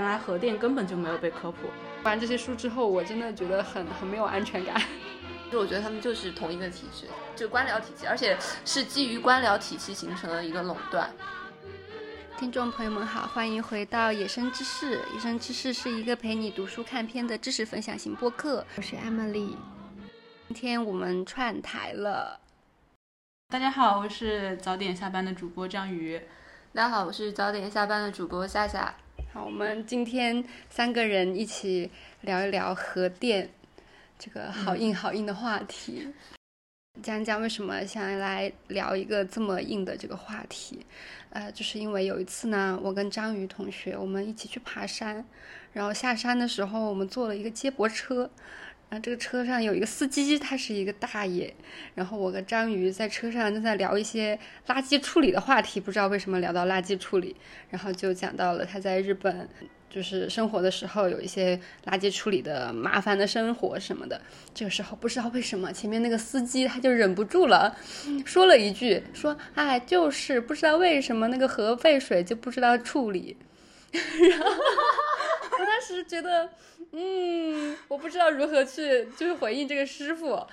[0.00, 1.66] 原来核电根本就没有被科普。
[1.66, 4.80] 读完这些书之后，我真的觉得很很没有安全感。
[5.52, 7.06] 就我觉得他们就是同一个体制，
[7.36, 11.10] 就官僚体系，而且是基于官僚体系形成了一个垄断。
[12.38, 14.96] 听众朋友们好，欢迎回到《野生知识》。
[15.12, 18.64] 《野生知识》是一个陪你读书看片的知识分享型播客。
[18.76, 19.54] 我是 Emily。
[20.48, 22.40] 今天我们串台了。
[23.50, 26.22] 大家好，我是早点下班的主播张宇。
[26.72, 28.94] 大家好，我是早点下班的主播夏夏。
[29.32, 31.88] 好，我们今天三个人一起
[32.22, 33.48] 聊一聊核电
[34.18, 36.12] 这个好硬好硬的话题。
[37.00, 40.84] 讲讲为什么想来聊一个这么硬的这个话题，
[41.28, 45.24] 呃，就是因为有一次呢，我跟张宇同学我们一起去爬山，
[45.72, 48.28] 然后下山的时候我们坐了一个接驳车，
[48.90, 51.54] 然后这个车上有一个司机，他是一个大爷，
[51.94, 57.34] 然后我跟张宇在车上正在聊一些垃圾处理的话题，不知道为什么聊到垃圾处理，
[57.70, 59.48] 然后就讲到了他在日本。
[59.92, 64.20] 就是生活的时候有一些垃圾处理的麻烦的生活什么的，
[64.54, 67.76] 这个时候不知道为什么前面那个司机他就忍不住了，
[68.24, 73.36] 说了一句说，哎，就是不知道为什么那个核废水就不知道处理，
[74.30, 74.46] 然后
[75.58, 76.48] 我当时觉得，
[76.92, 80.46] 嗯，我不知道如何去就是回应这个师傅。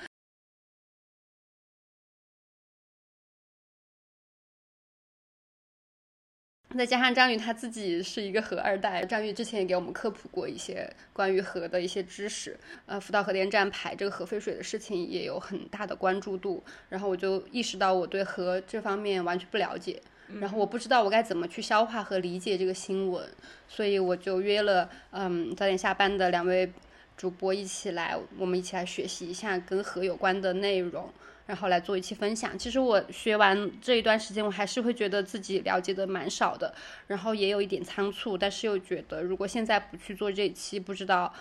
[6.77, 12.55] 再加上张宇他自己是一个核二代，张宇之前也给我们科普过一些关于核的一些知识。
[12.85, 16.63] 呃，福岛核电站排这个核废水的事情也有很大的关注度。
[16.89, 19.99] 然后我就意识到我对核这方面完全不了解，
[20.39, 23.27] 然后我不知道我该怎么去消化和理解这个新闻，
[23.67, 26.71] 所以我就约了嗯早点下班的两位
[27.15, 31.09] 主播一起来，我们一起来学习一下跟核有关的内容。
[31.47, 32.59] 然后来做一期分享。
[32.59, 36.75] 其实我学完这一段时间，我还是会觉得自己了解的蛮少的，
[37.07, 41.33] 然后也有一点仓促，但是又觉得如果现在不去做这一期，不知道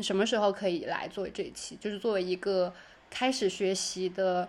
[0.00, 2.72] 什么时候可以来做这一期，就是作为一个
[3.10, 4.48] 开始学习的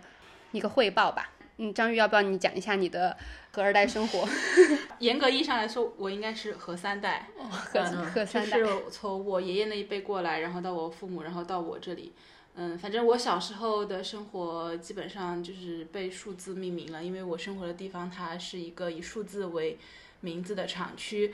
[0.54, 1.30] 一个汇报吧。
[1.58, 3.18] 嗯，张玉，要不要你讲一下你的
[3.52, 4.28] 核二代生活？
[5.00, 12.14] 严格意义上来说，我应该是和三代，核核三代，就是从我爷爷那一辈过来，然后到我父母，然后到我这里。
[12.56, 19.78] 嗯，反正我小时候的生活基本上就是被数字命名了，因为我生活的地方它是一个以数字为
[20.20, 21.34] 名字的厂区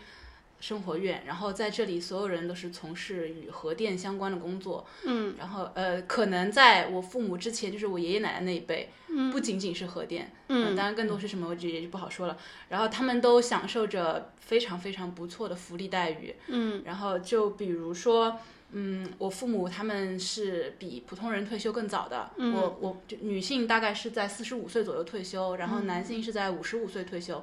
[0.59, 4.85] 生活院，然后在这里所有人都是从事与核电相关的工作。
[5.05, 12.37] 嗯，然后呃，可能在我父母之前，就是我爷爷奶奶那一辈，嗯，不仅仅是核电，嗯，当然更多是什么，我这也就不好说了。
[12.69, 16.35] 然后他们都享受着非常非常不错的福利待遇。
[16.47, 18.37] 嗯，然后就比如说。
[18.73, 22.29] 嗯，我父母他们是比普通人退休更早的。
[22.37, 27.41] 我我就女性大概是在四十五岁左右退休，然后男性是在五十五岁退休，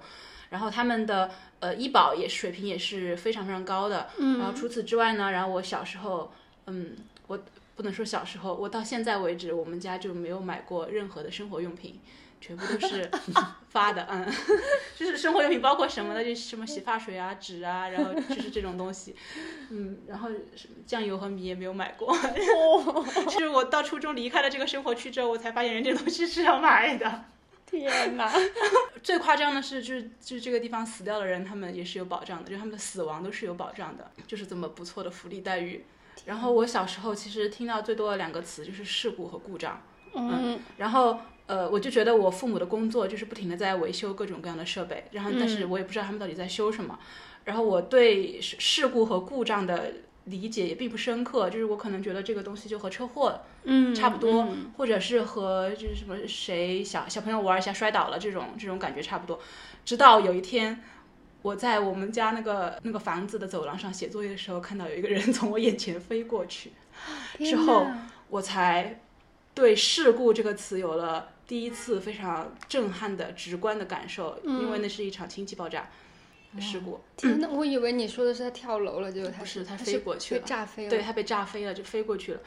[0.54, 4.08] 然后他们的呃医保也水平也是非常非常高的。
[4.38, 6.32] 然后除此之外呢，然后我小时候，
[6.66, 7.36] 嗯，我
[7.74, 12.00] 不能说小时候，我到现在为止，我们家就没有买过任何的生活用品。
[12.40, 13.10] 全部都是
[13.70, 14.26] 发的，嗯，
[14.94, 19.16] 就是生活用品，包括什么的，就什么洗发水啊、纸啊，然后就是这种东西，
[19.70, 22.14] 嗯，然后什么酱油和米也没有买过。
[23.30, 27.24] 就是我到初中离开了这个生活区之后，我才发现人这东西是要买的。
[27.78, 28.32] 天哪！
[29.02, 35.84] 最夸张的是，就是就是这个地方死掉的人，他们也是有保障的，就他们的死亡都是有保障的，就是这么不错的福利待遇。
[36.24, 39.82] 然后我小时候其实听到最多的两个词就是事故和故障，
[40.14, 41.18] 嗯，然后。
[41.46, 46.98] 呃，我就觉得我父母的工作就是不停的在维修各种各样的设备，然后但是我也不知道他们到底在修什么，
[47.44, 49.92] 然后我对事故和故障的
[50.24, 59.38] 理解也并不深刻，就是我可能觉得这个东西就和车祸嗯差不多，或者是和就是什么谁小小朋友玩一下摔倒了这种这种感觉差不多，
[59.84, 60.82] 直到有一天
[61.42, 66.72] 我在我们家那个那个房子的走廊上写作业的时候，看到有一个人 从我眼前飞过去，
[67.38, 67.86] 之后
[68.28, 69.00] 我才
[69.54, 71.28] 对事故这个词有了。
[71.46, 75.90] 第一次非常震撼的直观的感受，因为那是一场氢气爆炸
[76.60, 77.00] 事故。
[77.16, 80.90] 天呐，我以为你说的是他跳楼了，就不是他飞过去了，被炸飞了。
[80.90, 82.40] 对他被炸飞了，就飞过去了。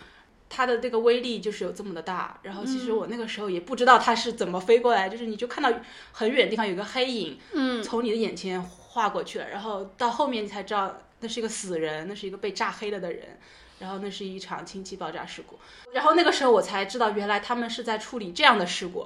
[0.50, 2.40] 它的这个威力就是有这么的大。
[2.44, 5.72] 然后其实我那个时候也不知道它是怎么飞过来，就是你就看到
[6.12, 9.50] 很远的地方有个黑影，嗯，从你的眼前划过去了。
[9.50, 13.38] 然后到后面你才知道那是一个死人，那是一个被炸黑了的人。
[13.80, 15.56] 然后那是一场氢气爆炸事故，
[15.94, 19.06] 然后那个时候我才知道，原来他们是在处理这样的事故。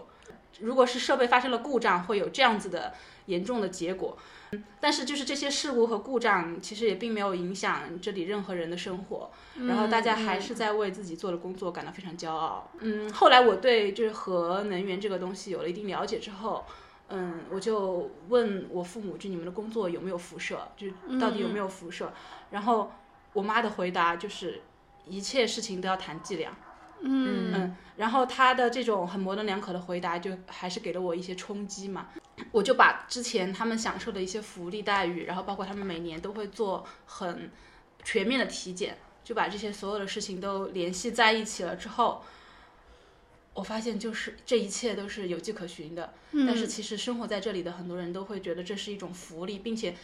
[0.62, 2.94] 如果是设备发生了故障，会有这样子的
[3.26, 4.18] 严重的结果。
[4.80, 9.32] 但是就是这些事故和故障，其实也并没有影响这里任何人的生活。
[9.68, 12.70] 然后大家还是在为自己做的工作感到非常骄傲。
[12.80, 16.66] 嗯，后来我对就是核能源这个东西有了一定了解之后，
[17.10, 20.88] 嗯，我就问我父母，就你们的工作有没有辐射，就
[21.20, 22.12] 到底有没有辐射？
[22.50, 22.92] 然后
[23.34, 24.62] 我妈的回答就是，
[25.06, 26.54] 一切事情都要谈剂量。
[27.04, 32.10] 嗯嗯，然后他的这种很模棱两可的回答，就还是给了我一些冲击嘛。
[32.52, 37.52] 我就把之前他们享受的一些福利待遇，然后包括他们每年都会做很
[38.04, 42.24] 全面的体检，就把这些所有的事情都联系在一起了之后，
[43.54, 46.14] 我发现就是这一切都是有迹可循的。
[46.32, 49.96] 但是其实生活在这里的很多人都会觉得这是一种福利，并且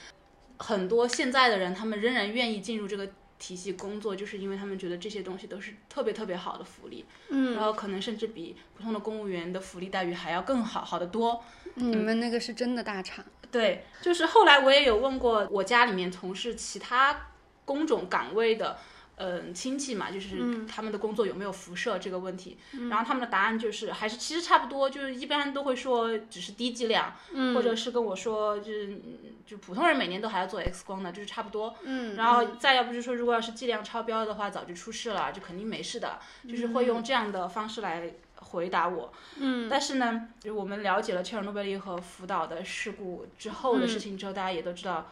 [0.57, 3.09] 很多现在的人他们仍然愿意进入这个
[3.39, 11.43] 体系工作，就是因为他们觉得这些东西都是特别特别好的福利，嗯，然后可能甚至比普通的公务员的福利待遇还要更好，好得多。
[11.75, 17.27] 你们那个是真的大厂，对，就是后来我也有问过我家里面从事其他
[17.65, 18.77] 工种岗位的，
[19.19, 22.57] 嗯、亲戚嘛，就是他们的工作有没有辐射这个问题，
[22.89, 27.15] 然后他们的答案就是还是其实差不多，就是一般都会说只是低剂量，
[27.55, 39.11] 或者是跟我说就是嗯就普通人每年都还要做 X 光的，就是差不多，嗯，然后再要不就是说，如果要是剂量超标的话，早就出事了，就肯定没事的，就是会用这样的方式来回答我。
[39.37, 45.09] 嗯，但是呢，就我们了解了切尔诺贝利和福岛的事故之后的事情之后，大家也都知道，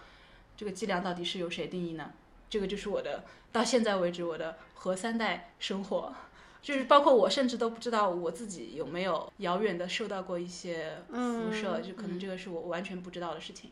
[0.56, 2.12] 这个剂量到底是由谁定义呢？
[2.50, 6.14] 这个就是我的到现在为止我的核三代生活。
[6.62, 13.70] 就是包括我，甚至都不知道我自己有没有遥远的受到过一些辐射，就可能这个是我完全不知道的事情。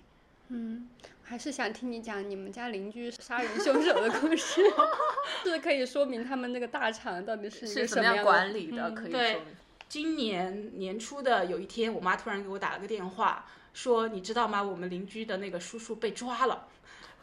[0.50, 0.88] 嗯，
[1.24, 4.62] 还是想听你讲你们家邻居杀人凶手的故事，
[5.44, 8.90] 是可以说明他们那个大厂到底是一是个怎么样管理的？
[8.90, 9.56] 嗯可以对说明。
[9.90, 14.62] 今年年初的有一天，我妈突然给我打了个电话，说你知道吗？
[14.62, 16.68] 我们邻居的那个叔叔被抓了。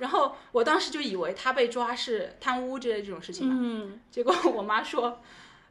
[0.01, 5.23] 然后我当时就以为他被抓是贪污之类这种事情嘛，嗯，结果我妈说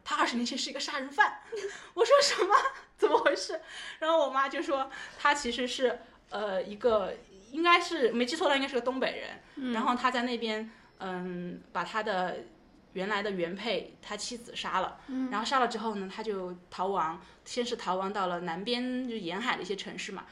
[0.06, 1.42] 他二十年前是一个杀人犯。
[1.94, 2.56] 我说什么？
[2.98, 3.60] 怎么回事？
[4.00, 6.00] 然后我妈就说他其实是
[6.30, 7.16] 呃一个
[7.52, 9.74] 应该是没记错的，应该是个东北人。
[9.74, 12.38] 然后他在那边嗯把他的
[12.94, 15.00] 原来的原配他妻子杀了，
[15.32, 20.26] 然后杀了之后呢，他就逃亡，先是逃亡到了南边就沿海的一些城市嘛。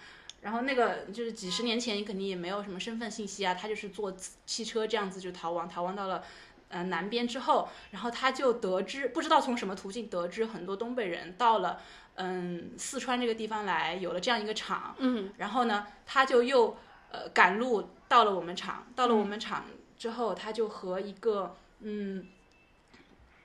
[0.48, 4.16] 然后那个就是几十年前，你肯定也没有什么身份信息啊，他就是坐
[4.46, 6.24] 汽车这样子就逃亡，逃亡到了
[6.70, 11.82] 呃南边之后，然后他就得知不知道从什么途径得知很多东北人到了
[12.16, 16.78] 嗯四川这个地方来，有了这样一个厂，嗯，然后呢他就又
[17.12, 19.66] 呃赶路到了我们厂，到了我们厂
[19.98, 22.26] 之后，他就和一个嗯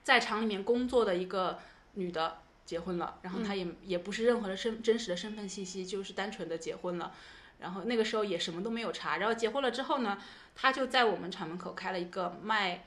[0.05, 1.59] 在厂里面工作的一个
[1.95, 7.13] 女的结婚了，然后他也、也不是任何的身真实的身份信息，就是单纯的结婚了。
[7.59, 10.19] 然后那个时候也什么都没有查，然后结婚了之后呢，
[10.55, 12.87] 他就在我们厂门口开了一个卖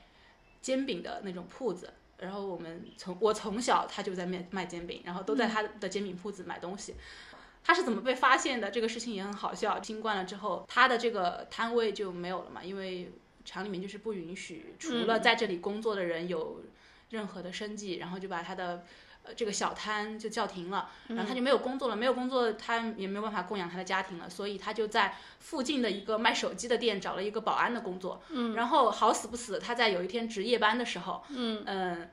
[0.60, 1.92] 煎饼的那种铺子。
[2.18, 6.94] 然后我们从我从小他就在卖卖煎饼，然后都在他的煎饼铺子买东西。
[7.62, 8.70] 他是怎么被发现的？
[8.70, 9.82] 这个事情也很好笑。
[9.82, 13.12] 新冠了之后，他的这个摊位就没有了嘛，因为
[13.44, 16.62] 厂里面就是不允许除了在这里工作的人有
[17.10, 18.84] 任何的生计，然后就把他的
[19.26, 32.08] 呃这个小摊就叫停了，然后他就没有工作了，没有工作他也没有办法供养他的家庭了，所以他就在附近的一个卖手机的店找了一个保安的工作，嗯，然后好死不死，他在有一天值夜班的时候，嗯。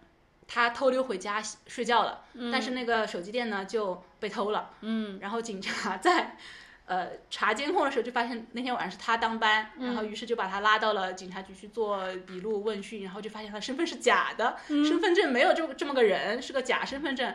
[0.45, 6.38] 他偷溜回家睡觉了，但是那个手机店呢就被偷了，嗯，然后警察在。
[6.86, 17.34] 呃，查监控的时候就发现那天晚上是他当班，然后于是就把他拉到了警察局去做笔录问讯，然后就发现他身份是假的，身份证没有这这么个人，是个假身份证。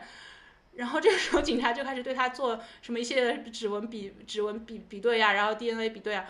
[0.74, 6.26] 然后这个时候 警察就开始对他做什么一系列的指纹比指纹比比对啊，然后 DNA 比对啊，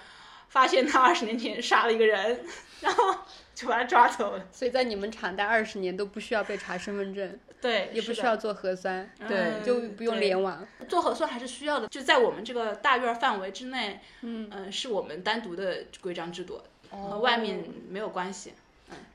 [0.49, 2.45] 发现他二十年前杀了一个人，
[2.81, 3.15] 然后
[3.59, 4.47] 就把他抓走了。
[4.53, 10.65] 所以在你们厂待二十年都不需要被查身份证， 对，也不需要做核酸，对就不用联网。
[10.89, 16.61] 做核酸还是需要的，就在我们这个大院儿范围之内，嗯、是我们单独的规章制度，
[16.91, 18.55] 和外面没有关系。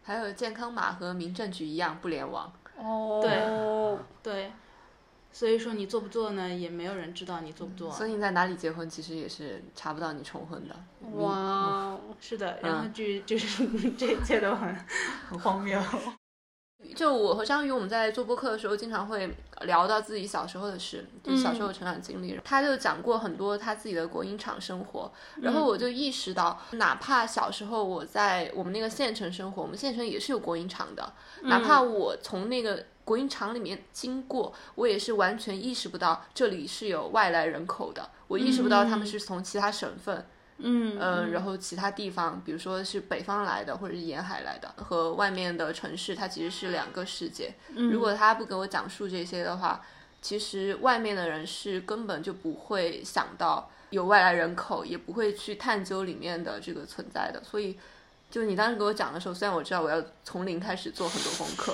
[0.04, 2.52] 还有健康码和民政局一样不联网。
[2.78, 4.52] 哦，对，
[5.34, 7.92] 所以说你做不做呢，也没有人知道你做不做。
[7.92, 10.76] 所以你在哪里结婚，其实也是查不到你重婚的。
[11.16, 14.74] 哇哦，是的，然后就、就是 这一切都很
[15.28, 15.82] 很荒谬。
[16.96, 22.38] 就我和张宇，我们在做播客的时候，经常会聊到自己小时候的事，就是小时候的成长经历。
[22.44, 25.10] 他就讲过很多他自己的国营厂生活，
[25.42, 31.14] 然后我就意识到，哪怕小时候我在我们那个县城生活，我们县城也是有国营厂的，
[31.44, 40.26] 哪怕我从那个国营厂里面经过，我也是完全意识不到这里是有外来人口的，我意识不到他们是从其他省份。
[40.66, 47.54] 嗯嗯，然后其他地方，比如说是北方来的，或者是沿海来的，和外面的城市，它其实是两个世界。
[47.76, 49.82] 如果他不给我讲述这些的话，
[50.22, 57.44] 其实外面的人是根本就不会想到有外来人口，也不会去探究里面的这个存在的。
[57.44, 57.78] 所以，
[58.34, 61.72] 就你当时给我讲的时候，虽然我知道我要从零开始做很多功课，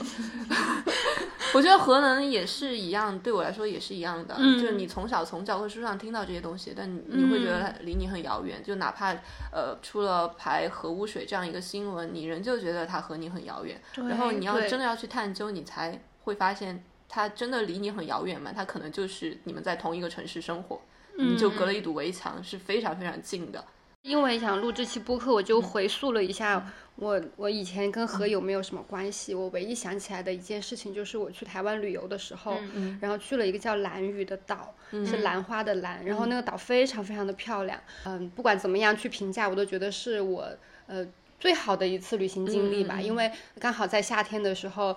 [1.56, 4.36] 我觉得核能也是一样，对我来说也是一样的。
[4.36, 8.62] 就是你从小从教科书上听到这些东西，但你你会觉得它离你很遥远。
[8.62, 9.14] 就哪怕
[9.54, 13.82] 呃出了排核污水这样一个新闻，你仍旧觉得它和你很遥远。
[13.96, 18.52] 然后你要真的要去探究，你才会发现它真的离你很遥远嘛？
[18.54, 20.82] 它可能就是你们在同一个城市生活，
[21.18, 23.64] 你就隔了一堵围墙，是非常非常近的。
[24.02, 26.66] 因为想录这期播客，我就回溯了一下
[26.96, 29.36] 我我以前跟何友没有什么关系。
[29.36, 32.58] 我唯一想起来的一件事情就是我去台湾旅游的时候，
[33.02, 37.80] 然后去了一个叫兰屿的岛，是兰花的兰，然后那个岛非常非常的漂亮。
[38.06, 40.50] 嗯，不管怎么样去评价，我都觉得是我
[40.88, 41.06] 呃
[41.38, 43.30] 最好的一次旅行经历吧，因为
[43.60, 44.96] 刚好在夏天的时候，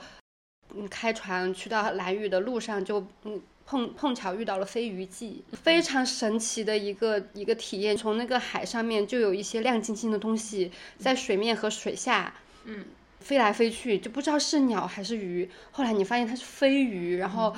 [0.74, 3.42] 嗯，开船去到蓝屿的路上就嗯。
[3.64, 7.96] 碰碰巧遇到了飞鱼季，非常神奇的一个一个体验。
[7.96, 12.84] 从那个海上面就有一些亮晶晶的东西在水面和水下，嗯，
[13.20, 15.48] 飞来飞去，就不知道是鸟还是鱼。
[15.70, 17.54] 后来你发现它是飞鱼，然后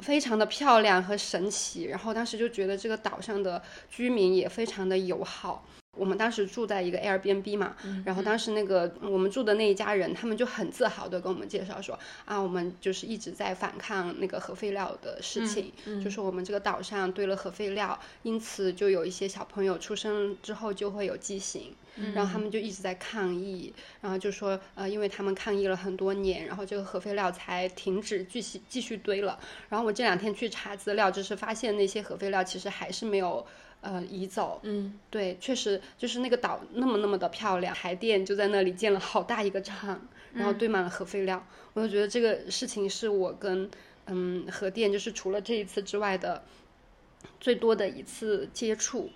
[0.00, 1.84] 非常的漂亮和神奇。
[1.84, 5.64] 然后当时就觉得这个岛上的居民也非常的友好。
[5.98, 21.74] 我们当时住在一个 Airbnb 嘛，然后当时那个我们住的那一家人，他们就很自豪的跟我们介绍说啊，我们就是一直在反抗那个核废料的事情，就是我们这个岛上堆了核废料，因此就有一些小朋友出生之后就会有畸形，
[22.14, 29.38] 然后他们就一直在抗议，然后就说呃，因为他们抗议了很多年，然后这个核废料才停止继续继续堆了。
[29.68, 33.46] 然后我这两天去查资料，就是发现那些核废料其实还是没有。
[33.80, 40.00] 呃，移走，嗯，对，确实就是那个岛那么那么的漂亮，海淀就在那里建了好大一个厂，
[40.34, 43.70] 然后堆满了核废料，我就觉得这个事情是我跟
[44.06, 46.42] 嗯核电就是除了这一次之外的
[47.38, 49.10] 最多的一次接触。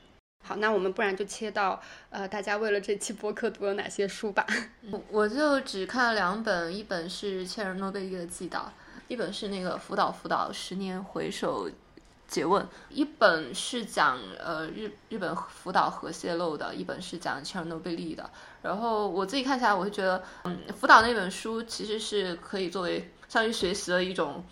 [0.45, 4.47] 好，那我们不然就切到呃，大家为了这期播客读了哪些书吧。
[4.90, 8.73] 我我就只看了两本，一本是切尔诺贝利的祭岛，
[9.09, 11.69] 一本是那个福岛福岛十年回首。
[12.32, 18.30] 诘问一本是讲呃日日本福岛核泄漏的，一本是讲切尔诺贝利的。
[18.62, 24.42] 然后我自己看起来，我会觉得，嗯，福岛那本书其实是可以作为相当于学习的一种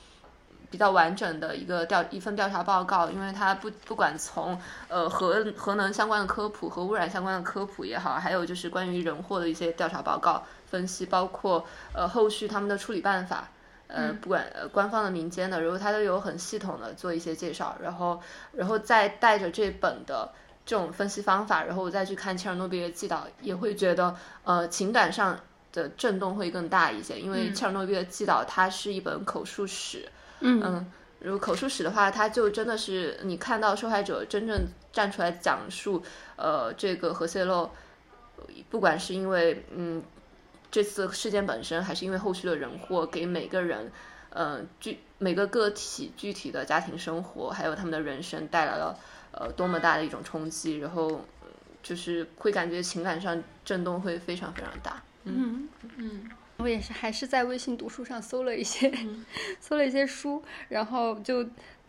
[0.71, 13.49] 比较完整的一个调一份调查报告，因为它不不管从呃核核能相关的科普、核污染相关的科普也好，还有就是关于人祸的一些调查报告分析，包括呃后续他们的处理办法。
[13.93, 18.21] 呃，不管呃官方的、民间的，然后他都有很系统的做一些介绍，然后，
[18.53, 20.31] 然后再带着这本的
[20.65, 25.39] 这种分析方法，然后我再去看切尔诺贝利的祭岛，也会觉得呃情感上
[25.73, 30.09] 的震动会更大一些，因为切尔诺贝利的祭岛它是一本口述史，
[30.41, 30.87] 嗯，
[31.19, 36.03] 如果口述史的话，它就真的是你看到受害者真正站出来讲述，
[36.37, 37.71] 呃，这个核泄漏，
[38.71, 40.03] 不管是因为嗯。
[40.71, 43.91] 这次事件本身，还是因为后续的人祸，给每个人，
[44.31, 48.99] 呃，具每个个体具体的家庭生活，还有他们的人生带来了
[49.33, 51.25] 呃多么大的一种冲击，然后
[51.83, 55.03] 就是会感觉情感上震动会非常非常大。
[55.25, 58.93] 嗯嗯，我也是，还是在微信读书上搜了一些，
[59.61, 61.47] 搜了一些书，然后就。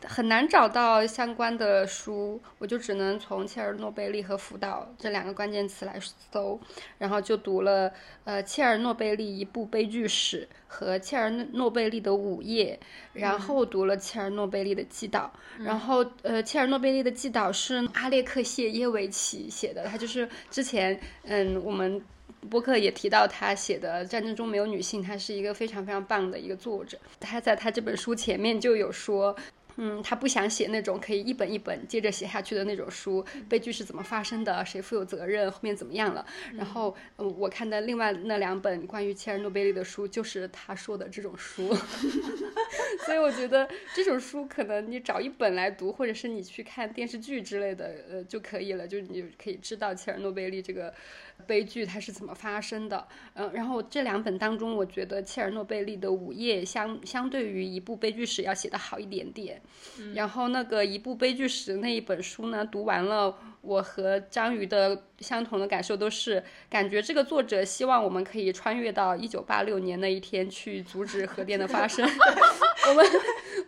[0.07, 5.99] 很难找到相关的书，我就只能从切尔诺贝利和福岛这两个关键词来
[6.31, 6.59] 搜，
[6.97, 7.91] 然后就读了
[8.23, 12.79] 呃切尔诺贝利一部悲剧史和切尔诺贝利的午夜，
[13.13, 22.03] 然后读了切尔诺贝利的祭岛，然后呃切尔诺贝利的祭岛是阿列克谢耶维奇写的，他就是之前嗯我们
[22.49, 29.35] 播客也提到他写的《战争中没有女性》，他是一个非常非常棒的一个作者，他在他这本书前面就有说。
[29.77, 36.25] 嗯，他不想写那种可以一本一本接着写下去的那种书，悲剧是怎么发生的，谁负有责任，后面怎么样了。
[36.53, 41.75] 然后，嗯，我看的另外那两本关于切尔诺贝利的书，就是他说的这种书。
[43.05, 50.93] 所以我觉得这种书可能你找一本来读，或者是你去看电视剧之类的，呃，就可以了，就你可以知道切尔诺贝利这个
[51.41, 53.07] 悲剧它是怎么发生的。
[53.33, 59.61] 嗯，然后这两本当中，我觉得切尔诺贝利的午夜相相对于一部悲剧史要写的好一点点。
[60.13, 72.07] 然后那个一部悲剧史那一本书呢，读完了，我和章鱼的相同的感受都是，感觉这个作者希望我们可以穿越到一九八六年那一天去阻止核电的发生。
[72.89, 73.05] 我们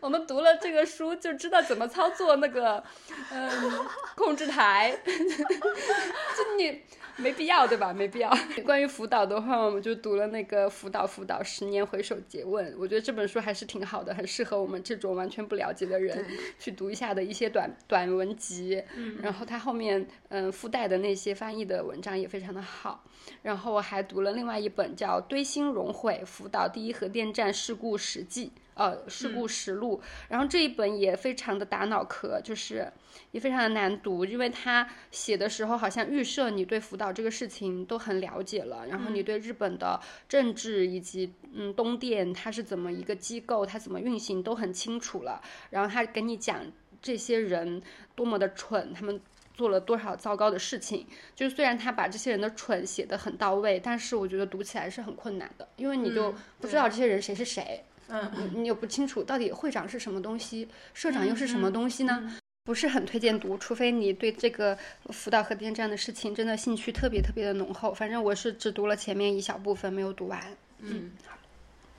[0.03, 2.83] 我们读了这个书就知道怎么操作那个，
[3.31, 3.49] 嗯，
[4.17, 6.81] 控制台， 就你
[7.15, 7.93] 没必要对吧？
[7.93, 8.29] 没必要。
[8.65, 16.25] 关于辅导的话，我们就读了那个《辅导辅导十年回首诘问》，我觉得这本书还是挺好的，很适合我们这种完全不了解的人
[16.59, 18.83] 去读一下的一些短短文集。
[18.97, 23.05] 嗯然后它后面嗯附带的那些翻译的文章也非常的好。
[23.41, 28.47] 然后我还读了另外一本叫《堆芯熔毁辅导第一核电站事故实记》。
[28.75, 32.91] 呃，事故实录，然后这一本也非常的打脑壳，就是
[33.31, 46.61] 也非常的难读，因为他写的时候好像预设你对福岛这个事情都很了解了，然后你对日本的政治以及嗯东电它是怎么一个机构，它怎么运行都很清楚了，然后他给你讲
[47.01, 47.81] 这些人
[48.15, 49.19] 多么的蠢，他们
[49.53, 56.89] 做了多少糟糕的事情，就是虽然他把这些人的蠢写得很到位，但是我觉得读起来是很困难的，因为你就不知道。
[56.93, 57.83] 这些人谁是谁。
[57.87, 62.37] 嗯，你你又不清楚到底会长是什么东西，社长又是什么东西呢？
[62.65, 64.77] 不是很推荐读，除非你对这个
[65.09, 67.93] 福岛核电站的事情真的兴趣特别特别的浓厚。
[67.93, 70.41] 反正我是只读了前面一小部分，没有读完。
[70.79, 71.11] 嗯，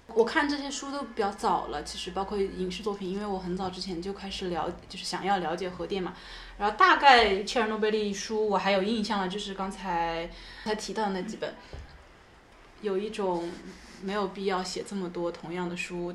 [0.06, 6.14] 我看这些书都比较早了，其实包括影视作品，因为我很早之前就开始了，就是想要了解核电嘛。
[6.56, 10.30] 然后大概切尔诺贝利书我还有印象了，就是刚才
[10.64, 11.52] 才提到的那几本，
[12.80, 13.50] 有一种。
[14.04, 16.14] 没有必要写这么多同样的书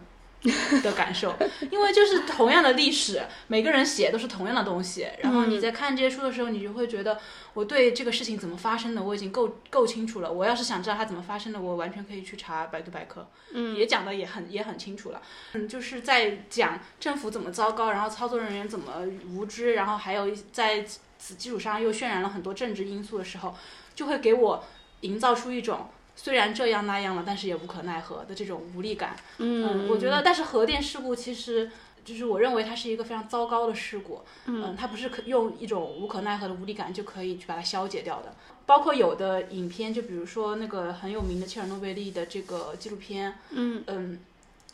[0.84, 1.36] 的感受，
[1.69, 5.05] 因为就是同样的历史，每个人写都是同样的东西。
[5.22, 7.19] 然后你在看这些书的时候，你就会觉得
[7.53, 10.31] 我对这个事情怎么发生的我已经够够清楚了。
[10.31, 15.22] 我要是想知道它怎么发生的，我完全可以去查百度百科，嗯，也讲的也很也很清楚了。
[15.53, 19.03] 嗯，就是在讲政府怎么糟糕，然后操作人员怎么
[19.34, 20.86] 无知，然后还有在
[21.17, 23.53] 此基础上又渲染了很多政治因素的时候，
[23.93, 24.63] 就会给我
[25.01, 25.89] 营造出一种。
[26.21, 29.15] 虽然这样那样了，但是也无可奈何的这种无力感。
[29.38, 31.71] 嗯，我觉得，但是核电事故其实
[32.03, 34.21] 就是我认为它是一个非常糟糕的事故。
[34.45, 38.35] 嗯，它不是可用一种无可奈何的无力感就可以去把它消解掉的。
[38.65, 43.35] 包括有的影片，就比如说那个很有名的切尔诺贝利的这个纪录片。
[43.51, 44.19] 嗯嗯，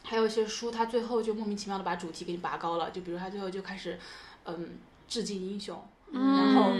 [0.02, 2.90] 还有一些书，它最后就莫名其妙的把主题给你拔高了。
[2.90, 4.00] 就比如它最后就开始，
[4.46, 5.80] 嗯，致敬英雄。
[6.16, 6.72] 然后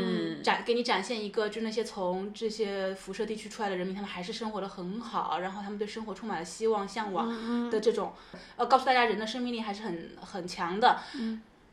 [0.42, 8.14] 展给你展现一个，就那些从这些辐射地区出来的人民，他们还是生活的很好，然后他们对生活充满了希望、向往的这种，
[8.56, 11.00] 呃，告诉大家人的生命力还是很很强的。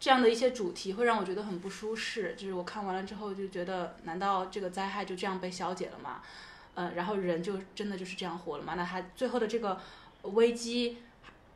[0.00, 2.34] 这样的一些主题会让我觉得很不舒适。
[2.36, 6.20] 就是我看完了之后就觉得，难道这个灾害就这样被消解了吗？
[6.74, 8.74] 呃，然后人就真的就是这样活了吗？
[8.76, 9.80] 那他最后的这个
[10.22, 10.98] 危机。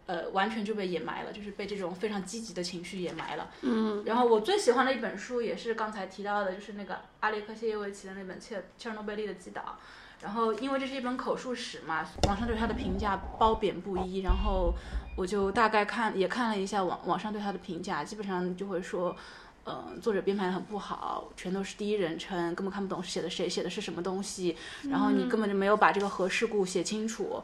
[0.07, 3.51] 呃，完全就被掩埋了，就是被这种非常积极的情绪掩埋了。
[3.63, 9.63] 嗯，然后我最喜欢的一本书也是刚才提到的，就是那个阿列克谢耶维奇的那本《切切尔诺贝利的击倒》。
[10.23, 14.21] 然后因为这是一本口述史嘛，网上对他的评价褒贬不一。
[14.21, 14.73] 然后
[15.17, 19.15] 我就大概看也看了一下网网上对他的评价，基本上就会说，
[19.67, 24.57] 嗯，作者编排的很不好，全都是第一人称，根本看不懂写的谁写的是什么东西，
[24.89, 27.43] 然后你根本就没有把这个核事故写清楚。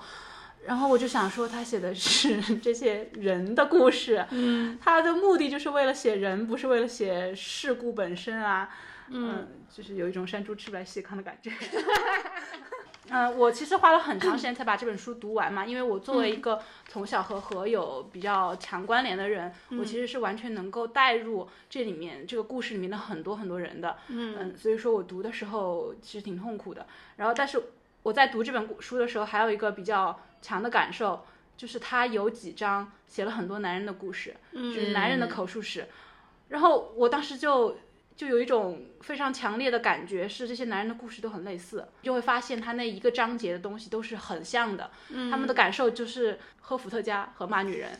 [0.64, 8.68] 然后我就想说，他写的是 这些人的故事，嗯，他的目的就是为了写人，不是为了写事故本身啊，
[9.08, 11.50] 嗯，就是有一种山猪吃不来细糠的感觉。
[13.10, 26.86] 嗯，我其实花了很长时间才把这本书读完嘛，因为我作为一个从小和河有比较强关联的人，我其实是完全能够带入这里面这个故事里面的很多很多人的，嗯，所以说我读的时候其实挺痛苦的。
[27.16, 27.60] 然后，但是
[28.04, 30.18] 我在读这本书的时候，还有一个比较。
[30.42, 31.24] 强的感受
[31.56, 35.86] 就是他有几章写了很多男人的故事，就是男人的口述史，
[36.48, 37.76] 然后我当时就
[38.16, 44.90] 就有一种非常强烈的感觉，是这些男人的故事都很类似，就会发现他那一个章节的东西都是很像的，
[45.30, 47.90] 他们的感受就是喝伏特加和骂女人，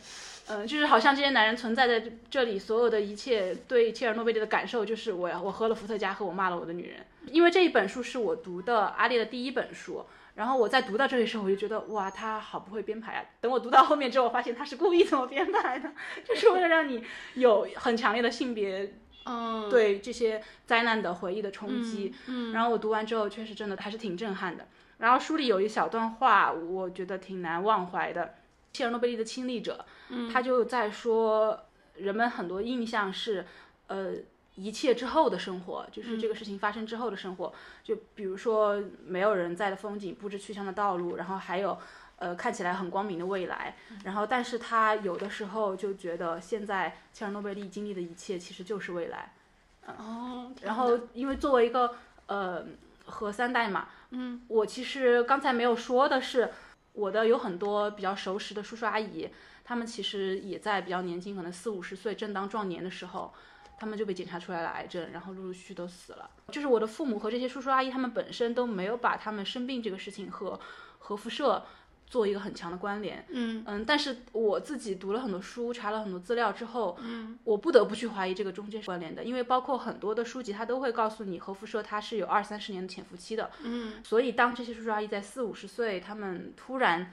[0.47, 10.05] 嗯，就是好像这些男人存在在这里，所有的一切对切尔诺贝利的感受就是我我喝了伏特加和我骂了我的女人，因为这一本书是我读的阿列的第一本书。
[10.35, 13.25] 然后我在读到这里的时候，我就觉得哇，他好不会编排啊！
[13.39, 15.91] 等我读到后面之后，我发现他是故意这么编排的，
[16.27, 17.03] 就是为了让你
[17.35, 22.13] 有很强烈的性别，嗯，对这些灾难的回忆的冲击。
[22.27, 24.67] 嗯，然后我读完之后，确实真的还是挺震撼的。
[24.97, 28.35] 然后书里有一小段话，我觉得挺难忘怀的。
[28.71, 29.85] 切尔诺贝利的亲历者，
[30.31, 33.45] 他就在说，人们很多印象是，
[33.87, 34.13] 呃。
[34.55, 37.53] 一切之后的生活，就是这个事情发生之后的生活。
[37.83, 41.77] 就比如说没有人在的风景，不知去向的道路，然后还有，
[42.17, 43.75] 呃，看起来很光明的未来。
[44.03, 49.33] 然后，但是他有的时候就觉得，现在切尔诺贝利经历的一切其实就是未来。
[49.87, 50.51] 哦。
[50.61, 51.95] 然后，因为作为一个
[52.27, 52.63] 呃
[53.05, 56.51] 核三代嘛，嗯，我其实刚才没有说的是，
[56.93, 59.29] 我的有很多比较熟识的叔叔阿姨，
[59.63, 63.33] 他们其实也在比较年轻，可能四五十岁正当壮年的时候，
[63.83, 66.29] 他们就被检查出来了癌症，然后陆陆续续都死了。
[66.53, 70.57] 就是我的父母和这些叔叔阿姨，他们本身都没有把他们生病这个事情和
[70.99, 71.65] 核辐射
[72.07, 73.25] 做一个很强的关联。
[73.29, 87.11] 嗯嗯，但是我自己读了很多书，查了很多资料之后，嗯，我不得不去怀疑这个中间是关联的，因为包括很多的书籍，它都会告诉你核辐射它是有二三十年的潜伏期的，嗯，所以当这些叔叔阿姨在四五十岁，他们突然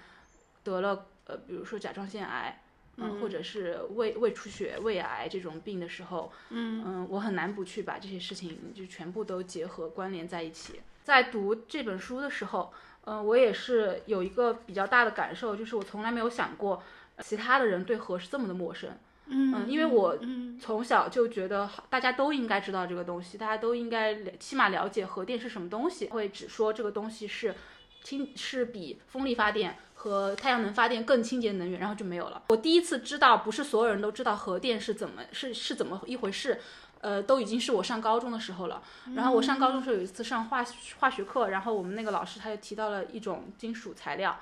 [0.62, 2.62] 得了呃，比如说甲状腺癌。
[3.00, 10.80] 嗯，或者是胃胃出血、胃癌这种病的时候，嗯我很难不去把这些事情就全部都结合关联在一起。
[11.02, 12.72] 在读这本书的时候，
[13.04, 16.82] 嗯，我也是有一个比较大的感受，就是我从来没有想过
[17.20, 18.90] 其他的人对核是这么的陌生。
[19.32, 20.18] 嗯，因为我
[20.60, 27.54] 从小就觉得大家都应该知道这个东西，大家都应该了起码了解核电是什么东西，会只说这个东西是
[28.02, 32.42] 清是比风力发电和太阳能发电更清洁的能源，然后就没有了。
[32.48, 36.60] 我第一次知道，不是所有人都知道核电是怎么是是怎么一回事，
[37.00, 38.82] 呃，都已经是我上高中的时候了。
[39.14, 40.64] 然后我上高中的时候有一次上化
[40.98, 44.38] 化学课，然后我们那个老师他就提到了一种金属材料，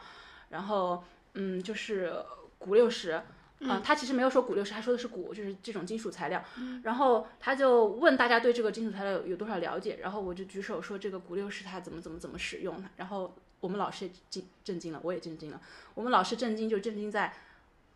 [0.50, 1.02] 然后
[1.34, 2.12] 嗯，就是
[2.58, 3.20] 钴六十。
[3.66, 6.40] 啊，他其实没有说钴六十，他说的是钴，就是这种金属材料。
[6.84, 12.80] 然后他就问大家对这个金属材料有有多少了解，然后我就举手说这个钴六十它怎么怎么怎么使用。
[12.94, 15.60] 然后我们老师也震震惊了，我也震惊了。
[15.94, 17.32] 我们老师震惊就震惊在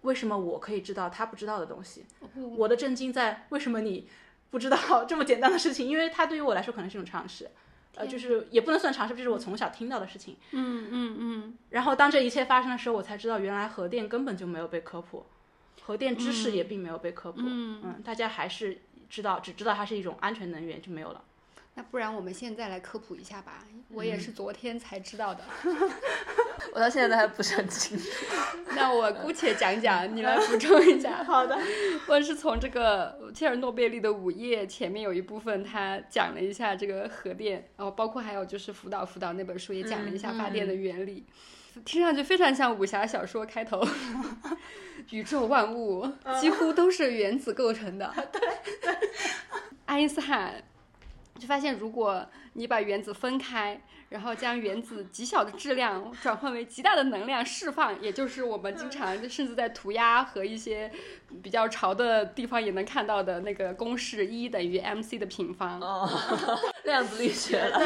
[0.03, 2.05] 为什么我可以知道他不知道的东西，
[2.57, 4.09] 我的震惊在为什么你
[4.51, 7.49] 不知道这么简单的事情，因为它对于我来说可能是一种常识。
[7.95, 10.39] 呃，就是也不能算常识，这是我从小听到的事情。
[10.53, 11.59] 嗯嗯嗯。
[11.69, 15.27] 然后当这一切发生的时候，我才知道原来核电根本就没有被科普。
[15.83, 21.23] 核电知识也并没有被科普，嗯，大家还是知道，只知道它是一种安全能源就没有了。
[21.75, 25.43] 那不然我们现在来科普一下吧，我也是昨天才知道的，
[26.75, 28.05] 我到现在都还不是很清楚。
[28.77, 31.23] 那我姑且讲讲，你来补充一下。
[31.25, 31.59] 好的，
[32.07, 41.25] 我是从这个切尔诺贝利的午夜前面有一部分，他讲了一下这个核电，然后包括还有就是福岛福岛那本书也讲了一下发电的原理，
[41.87, 43.83] 听上去非常像武侠小说开头。
[45.11, 46.07] 宇宙万物
[46.41, 48.13] 几乎都是原子构成的。
[48.31, 48.41] 对
[48.81, 49.11] 对，
[49.87, 50.63] 爱因斯坦
[51.39, 60.93] 就发现，如果你把原子分开，然后将原子极小的质量转换为极大的能量释放，也就是我们经常甚至在涂鸦和一些
[61.43, 65.81] 比较潮的地方也能看到的那个公式一等于 mc 的平方。
[65.81, 66.09] 哦，
[66.85, 67.79] 量子力学了。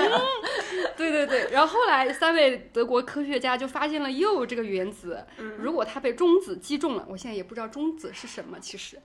[0.96, 5.24] 对对对，然后后来三位德国科学家就发现了铀这个原子，
[5.58, 8.98] 如果它被中子击中了，我现在也不知道中子是什么，其实，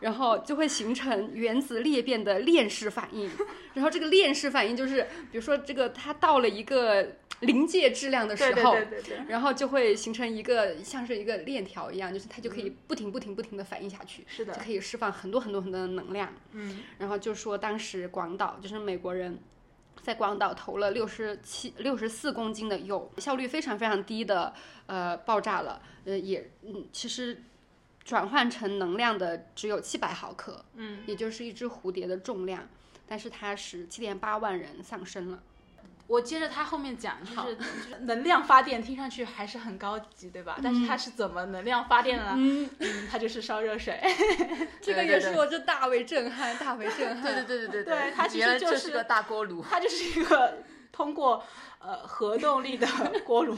[0.00, 3.30] 然后就会形成原子裂变的链式反应。
[3.74, 16.32] 然后这个链式反应就是，比如说这个它到了一个临界质量的时候，对对对，然后就会形成一个像是一个链条一样，就是它就可以不停不停不停的反应下去，是的，就可以释放很多很多很多的能量。
[16.52, 19.38] 嗯，然后就说当时广岛就是美国人。
[20.02, 25.82] 在广岛投了六十七、六十四公斤的铀，效率非常非常低的，呃，爆炸了。
[26.04, 27.42] 呃，也，嗯，其实
[28.04, 32.68] 转换成能量的只有七百毫克，嗯，也就是一只蝴蝶的重量，
[33.04, 35.42] 但是它使七点八万人丧生了。
[36.06, 40.58] 我接着他后面讲，就是就是能量发电听上去还是很高级，对吧？
[40.62, 42.34] 但是它是怎么能量发电的呢？
[42.36, 44.00] 嗯，它就是烧热水。
[44.80, 47.22] 这个也是我这大为震撼，大为震撼。
[47.22, 50.58] 对对对对对对，它其实就是个大锅炉，它就是一个
[50.92, 51.44] 通过
[51.80, 52.86] 呃核动力的
[53.24, 53.56] 锅炉。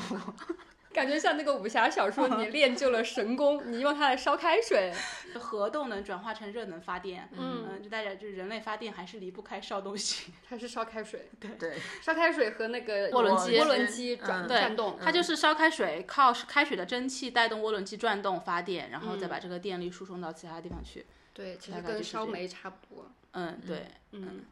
[0.98, 4.92] 感觉像那个武侠小说， 你练就了神功，你用它来烧开水，
[5.38, 7.28] 核动能转化成热能发电。
[7.38, 11.28] 嗯，就大家就是人类发电还是离不开烧东西， 它是烧开水。
[11.38, 11.50] 对。
[11.52, 21.06] 对，烧开水和那个涡轮机，涡轮机转转动，它就是烧开水，靠开水的蒸汽带动涡轮机转动发电，然后再把这个电力输送到其他地方去。
[21.32, 23.10] 对，其实跟烧煤差不多。
[23.32, 24.44] 嗯，对，嗯。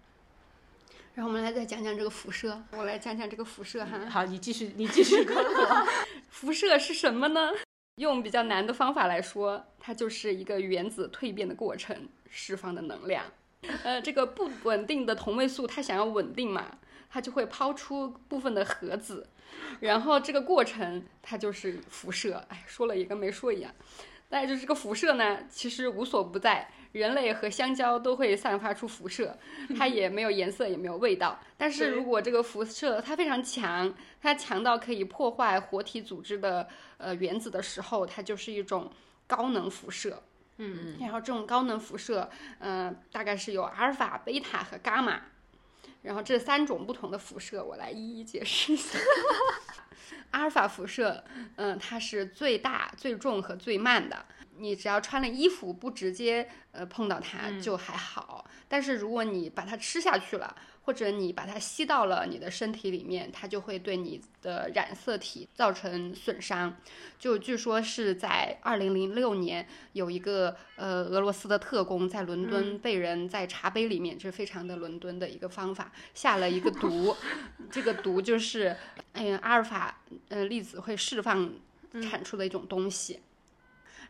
[1.16, 3.98] 然后我们来再讲讲这个辐射，我来讲讲这个辐射哈。
[4.10, 5.90] 好，你继续，你继续科普。
[6.28, 7.52] 辐射是什么呢？
[7.96, 13.24] 用比较难的方法来说，它就是一个原子蜕变的过程释放的能量。
[13.82, 16.76] 呃，这个不稳定的同位素，它想要稳定嘛，
[17.08, 19.26] 它就会抛出部分的核子，
[19.80, 22.44] 然后这个过程它就是辐射。
[22.50, 23.74] 哎，说了也跟没说一样。
[24.28, 26.68] 但是就是这个辐射呢，其实无所不在。
[26.92, 29.36] 人类和香蕉都会散发出辐射，
[29.76, 31.38] 它也没有颜色，也没有味道。
[31.58, 38.90] 但是如果这个辐射它非常强，它强到可以破坏活体组织的呃原子的时候，它就是一种
[39.26, 40.22] 高能辐射。
[40.56, 45.20] 嗯，然后这种高能辐射，嗯，大概是有阿尔法、贝塔和伽马。
[46.00, 48.98] 然后这三种不同的辐射，我来一一解释一下。
[50.30, 51.24] 阿尔法辐射，
[51.56, 54.24] 嗯，它是最大、最重和最慢的。
[54.58, 58.48] 你只要穿了衣服，不直接呃碰到它就还好。
[58.68, 66.76] 但是如果你把它吃下去了，或者你把它吸到了你的身体里面，它就会对你的染色体造成损伤。
[67.18, 77.16] 就据说是在二零零六年，有一个呃俄罗斯的特工在伦敦被人在茶杯里面，这是非常的伦敦的一个方法，下了一个毒。
[77.70, 78.76] 这个毒就是
[79.14, 81.52] 嗯阿尔法呃粒子会释放
[82.02, 83.20] 产出的一种东西。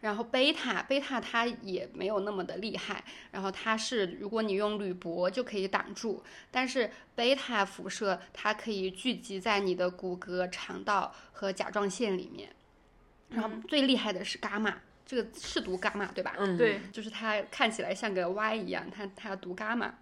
[0.01, 12.49] 然后贝塔，贝塔它也没有那么的厉害，然后它是如果你用铝箔就可以挡住，但是贝塔辐射它可以聚集在你的骨骼、肠道和甲状腺里面。
[13.29, 16.37] 然后最厉害的是伽马，这个是读伽马对吧？
[16.39, 19.93] 嗯，对，就是它看起来像个 Y 一样，它它要读伽马，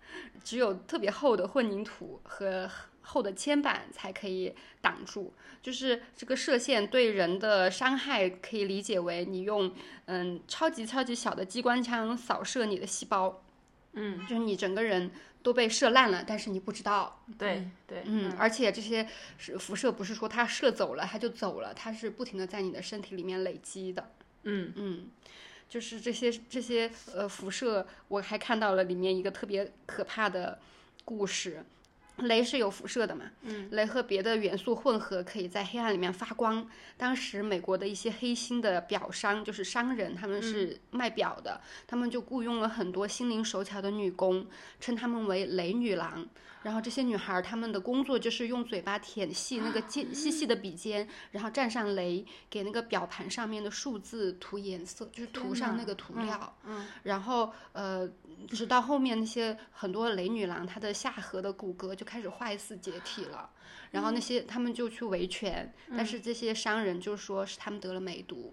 [0.42, 2.70] 只有特别厚的混凝土和
[3.04, 5.32] 厚的铅板才可以挡住。
[5.62, 9.72] 就是这个射线对人的伤害，可以理解为你用
[10.04, 13.42] 嗯超级超级小的机关枪扫射你的细胞，
[13.94, 15.10] 嗯，就是你整个人
[15.42, 17.24] 都被射烂了，但是你不知道。
[17.38, 24.10] 对对，嗯，而且这些是辐射，不是说它射走了它就走了，它是不停的在你的身体里面累积的。
[24.42, 25.06] 嗯嗯，
[25.66, 30.58] 就是这些这些呃辐射，我还看到了里面一个特别可怕的
[31.06, 31.64] 故事。
[32.18, 33.24] 镭是有辐射的嘛？
[33.42, 36.66] 嗯，镭和别的元素混合，可以在黑暗里面发光。
[36.96, 44.46] 当时美国的一些黑心的表商，就是商人，他们是卖表的，他们就雇佣了很多心灵手巧的女工，
[44.78, 46.26] 称她们为镭女郎。
[46.62, 56.56] 然后这些女孩儿，她们的工作就是用嘴巴舔细那个尖细细的笔尖，然后蘸上镭，给那个表盘上面的数字涂颜色，就是涂上那个涂料。
[56.64, 58.08] 嗯，然后呃，
[58.48, 63.50] 直到后面那些很多雷女郎，她的下颌的骨骼就开始坏死解体了。
[63.90, 68.52] 然后那些他们就去维权，但是这些商人就说是他们得了梅毒。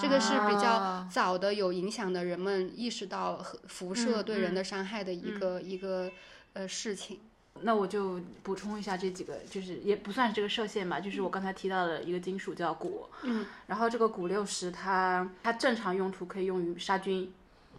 [0.00, 6.10] 这个是比较啊早的有影响的人们意识到辐射对人的伤害的一个、一个
[6.54, 7.20] 呃事情。
[7.60, 17.32] 那我就补充一下这几个，就是也不算是这个射线吧，就是我刚才提到的一个金属叫钴，嗯，然后这个钴六十它它正常用途可以用于杀菌，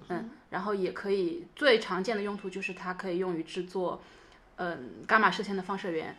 [0.10, 4.02] 嗯，然后也可以最常见的用途就是它可以用于制作，
[4.58, 6.16] 嗯，伽马射线的放射源。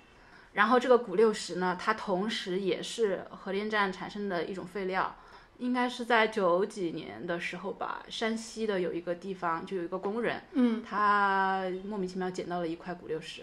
[0.53, 5.17] 然后这个钴六十呢，它同时也是核电站产生的一种废料。
[5.59, 13.41] 应该是在九几年的时候吧，山西的有一个地方就有一个工人，嗯，他莫名其妙捡到了一块钴六十，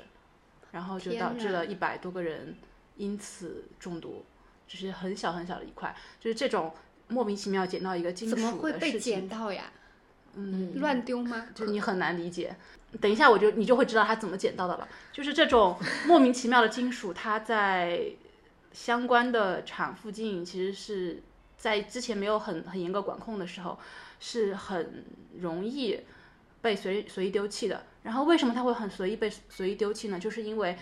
[0.71, 2.55] 然后就导致了一百多个人
[2.97, 4.23] 因此中毒，
[4.67, 6.71] 只是很小很小的一块，就是这种
[7.07, 9.71] 莫名其妙捡到一个金属怎么会被的事情，捡到呀？
[10.35, 11.47] 嗯，乱丢吗？
[11.53, 12.55] 就你很难理解。
[13.01, 18.03] 等一下我就你就会知道他怎么捡到的了，就是这种莫名其妙的金属，它在
[18.71, 21.23] 相关的厂附近其实是
[21.57, 23.79] 在之前没有很很严格管控的时候，
[24.19, 25.03] 是很
[25.39, 25.99] 容易
[26.61, 27.83] 被随随意丢弃的。
[28.03, 30.19] 然后为什么它会很随意被随意丢弃呢？
[30.19, 30.77] 就是因为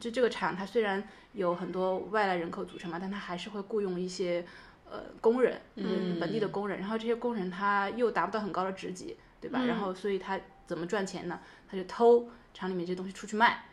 [0.00, 4.44] 就这个厂它虽然有很多外来人口组成嘛，但它还是会雇佣一些
[4.90, 6.78] 呃工人，嗯本地的工人。
[6.78, 9.64] 然后这些工人他又达不到很高的职级，对吧？
[9.66, 11.40] 然后所以他怎么赚钱呢？
[11.70, 13.64] 他就偷厂里面这些东西出去卖。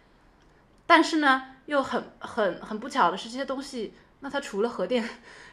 [0.85, 5.07] 但是呢，又很很很不巧的是，这些东西，那它除了核电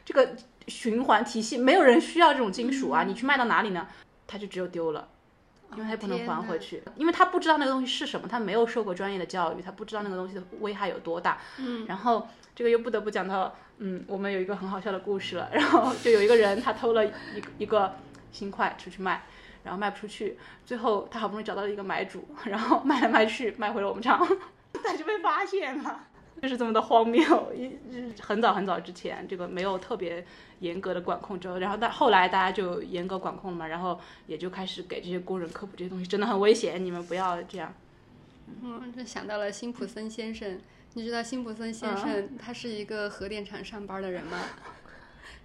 [0.04, 0.34] 这个
[0.66, 3.86] 循环体系，没有人需要这种金属啊，你去卖到哪里呢？
[4.26, 5.08] 它就只有丢了。
[5.76, 11.38] 因为他也不能还回去，因为他不知道那个东西是什么，他没有受过专业的教育，他不知道那个东西的危害有多大。
[11.58, 15.48] 嗯，然后这个又不得不讲到，嗯，我们有一个很好笑的故事了。
[15.52, 17.94] 然后就有一个人他偷了一个一个
[18.32, 19.24] 新块出去卖，
[19.64, 24.18] 然后卖不出去，最后他好不容易找到了一个买主，然后卖来卖去卖回了我们厂，
[24.82, 26.06] 他就被发现了。
[26.40, 27.20] 就是这么的荒谬，
[27.54, 27.70] 一
[28.20, 30.24] 很早很早之前，这个没有特别
[30.60, 37.74] 严格的管控之后，然后但后来大家就严格管控了嘛，然后也就开始给这些工人科普这些东西真的很危险，你们不要这样。
[38.62, 40.58] 嗯，这想到了辛普森先生。
[40.94, 44.38] 你知道辛普森先生他是一个核电厂上班的人吗？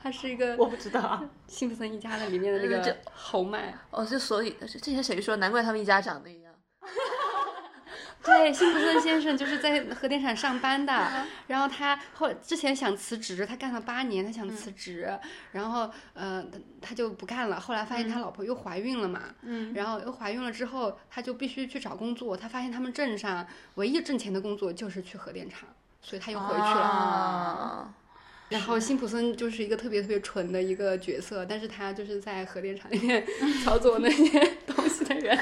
[0.02, 3.76] 他是一个 我不知道， 辛普森一家的里面的那个侯麦。
[3.92, 5.36] 哦，就所以这这些谁说？
[5.36, 6.54] 难怪他们一家长得一样。
[8.26, 15.18] 对，辛普森先生就是在核电厂上班的，然后他后之前想辞职，他干了八年，他想辞职，
[15.52, 16.44] 然后呃
[16.82, 25.70] 他他就不干了，后来发现他老婆又怀孕了嘛，嗯，然后又怀孕了之后，他就必须去找工作，他发现他们镇上唯一挣钱的工作就是去核电厂，
[26.02, 26.66] 所以他又回去了。
[26.66, 27.94] 啊
[28.50, 33.26] 然后辛普森就是一个特别特别蠢的一个角色，但是他就是在核电厂里面
[33.66, 35.38] 操作那些东西的人，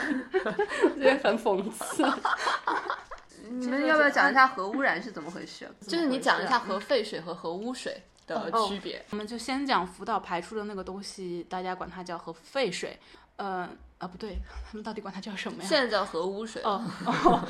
[0.84, 2.04] 我觉得很讽刺。
[3.50, 5.70] 你们要不要讲一下核污染是怎么回事？
[5.86, 9.04] 就是你讲一下核废水和核污水的区别。
[9.12, 12.98] 我们就先讲福岛排出的那个东西，大家管它叫核废水。
[13.36, 14.38] 呃啊，不对，
[14.70, 15.68] 他们到底管它叫什么呀？
[15.68, 16.62] 现在叫核污水。
[16.63, 17.48] 哦哦，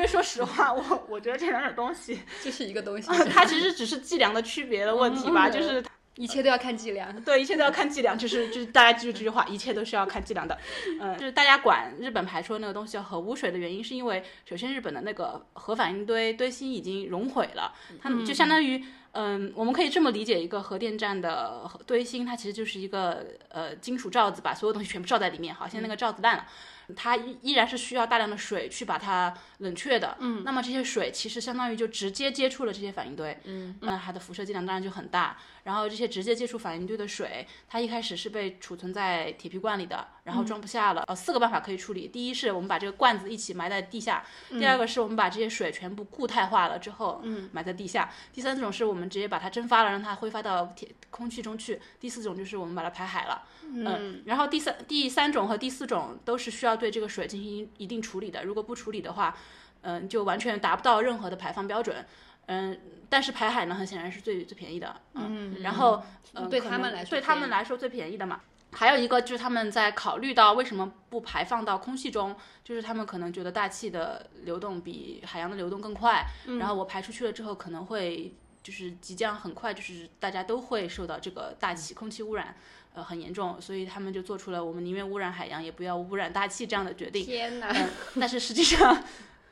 [0.00, 5.84] 因为说实话，我我觉得这两种东西，就是一个东西， 它其实只是计量的区别的问题吧，嗯就是
[6.14, 7.14] 一切都要看计量。
[7.20, 10.56] 对，一切都要看计量，就是就是大家记住这句话，一切都是要看计量的。
[11.02, 18.82] 嗯，就是大家管日本排出的那个东西叫核污水的原因，是因为首先日本的那个核反应堆堆芯已经熔毁了，它们就相当于。
[19.12, 25.52] 嗯，我们可以这么理解，一个核电站的核堆芯，它其实就是一个呃金属罩子，把所有东西全部罩在里面。
[25.52, 26.46] 好，现在那个罩子烂了，
[26.94, 30.16] 它依依然是需要大量的水去把它冷却的。
[30.20, 33.38] 嗯，那么这些水其实相当于就直接接触了这些反应堆。
[33.44, 35.36] 嗯，那它的辐射剂量当然就很大。
[35.62, 41.04] 然后这些直接接触反应堆的水，它一开始是被储存在铁皮罐里的，然后装不下了。
[41.06, 42.08] 呃，四个办法可以处理。
[42.08, 53.42] 第一是我们把这个罐子一起埋在地下；第二个是我们把这些水全部固态化了之后，嗯，埋在地下；第三种是我们直接把它蒸发了，让它挥发到铁空气中去；第四种就是我们把它排海了。
[53.72, 58.42] 嗯，然后第三第三种和第四种都是需要对这个水进行一定处理的。
[58.42, 59.36] 如果不处理的话，
[59.82, 62.04] 嗯，就完全达不到任何的排放标准。
[62.46, 65.00] 嗯，但是排海呢，很显然是最最便宜的。
[65.14, 66.02] 嗯，然后
[66.34, 68.40] 嗯，对他们来说对他们来说最便宜的嘛。
[68.72, 76.24] 还有一个就是他们在考虑到为什么不排放到空气中，就是他们可能觉得大气的流动比海洋的流动更快，
[76.58, 82.54] 然后我排出去了之后可能会就是即将很快就是大家都会受到这个大气空气污染。
[82.94, 87.24] 呃，很严重，所以他们就做出了我们宁愿污染海洋，也不要污染大气这样的决定。
[87.24, 87.68] 天哪！
[87.70, 89.02] 嗯，但是实际上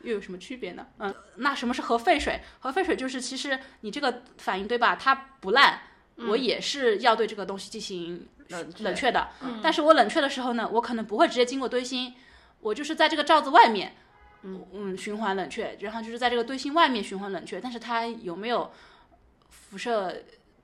[0.02, 0.86] 又有什么区别呢？
[0.98, 2.40] 嗯，那什么是核废水？
[2.58, 5.80] 核废水就是其实你这个反应堆吧，它不烂，
[6.16, 9.28] 我也是要对这个东西进行冷却冷却的。
[9.62, 12.14] 但是我冷却的时候呢，我可能不会直接经过堆芯，
[12.60, 13.94] 我就是在这个罩子外面。
[14.42, 18.70] 嗯嗯循环冷却，然后就是在这个堆芯外面循环冷却，但是它有没有
[19.50, 20.14] 辐射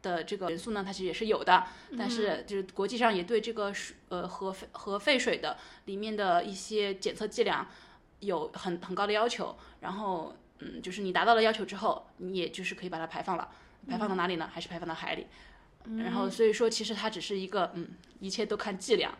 [0.04, 0.84] 的这个元素呢？
[0.84, 1.64] 它其实也是有的，
[1.98, 7.66] 但是就是国际上也对这个水呃核废核废水的里面的一些检测剂量
[8.20, 13.48] 有很很高的要求，然后嗯，就是你达到了要求之后，你也就是可以把它排放了，
[13.88, 14.48] 排放到哪里呢？
[14.52, 15.26] 还是排放到海里。
[15.98, 17.88] 然后所以说，其实它只是一个嗯，
[18.20, 19.12] 一切都看剂量，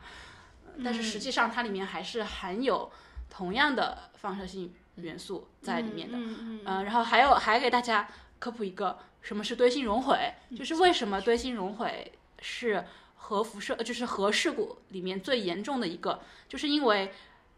[0.83, 2.90] 但是实际上它里面还是含有
[3.29, 6.16] 同样的放射性元素在里面的。
[6.16, 12.85] 嗯嗯，然后还有还给大家科普一个，什么是堆芯熔毁，就是为什么堆芯熔毁是
[13.16, 17.12] 核辐射，呃就是核事故里面最严重的一个，就是因为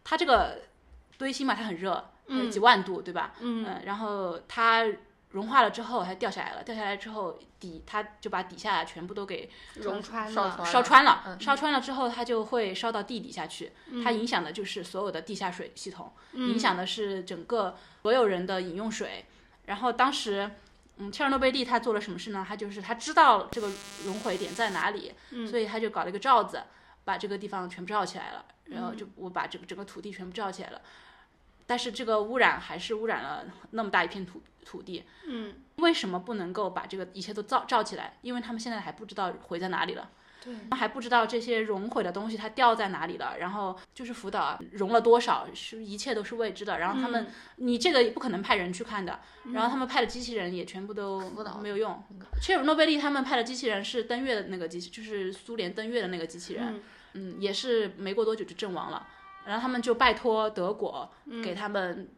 [0.04, 0.62] 它这个
[1.18, 3.34] 堆芯嘛，它很热，嗯，几万度，对吧？
[3.40, 4.86] 嗯，然后它
[5.30, 13.72] 融化了之后，它掉下来了，掉下来之后底它就把底下全部都给融穿了，烧穿烧穿了，烧穿了之后，它就会烧到地底下去。
[14.04, 19.24] 它影响的就是所有的地下水系统，影响的是整个所有人的饮用水。
[19.64, 20.48] 然后当时，
[20.98, 22.44] 嗯，切尔诺贝利他做了什么事呢？
[22.46, 23.70] 他就是他知道这个
[24.04, 25.12] 熔毁点在哪里，
[25.46, 26.62] 所以他就搞了一个罩子，
[27.04, 28.44] 把这个地方全部罩起来了。
[28.64, 30.80] 然后就我把这个整个土地全部罩起来了。
[31.66, 35.04] 但是这个污染还是污染了那么大一片土土地。
[35.26, 38.16] 嗯，为什么不能够把这个一切都罩罩起来？
[38.22, 40.10] 因为他们现在还不知道毁在哪里了。
[40.46, 46.78] 对，还不知道这些熔毁的东西它掉在哪里了，然后就是福岛啊熔了多少，是一切都是未知的。
[46.78, 49.18] 然后他们，你这个也不可能派人去看的，
[49.52, 51.20] 然后他们派的机器人也全部都
[51.60, 52.00] 没有用。
[52.40, 56.80] 切尔诺贝利他们派的机器人是登月的那个机器，就是苏联登月的那个机器人，
[57.14, 59.06] 嗯，也是没过多久就阵亡了。
[59.44, 61.10] 然后他们就拜托德国
[61.42, 62.08] 给他们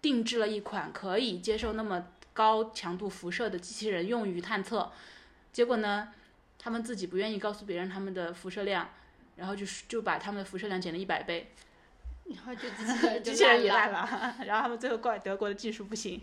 [0.00, 4.90] 定制了一款可以接受那么高强度辐射的机器人，用于探测。
[5.50, 6.08] 结果呢，
[6.58, 8.88] 他们自己不愿意告诉别人他们的辐射量，
[9.36, 11.52] 然后就是就把他们的辐射量减了一百倍，
[12.26, 16.20] 然后就机器人就机器人也了， 然后他们最后怪德国的技术不行。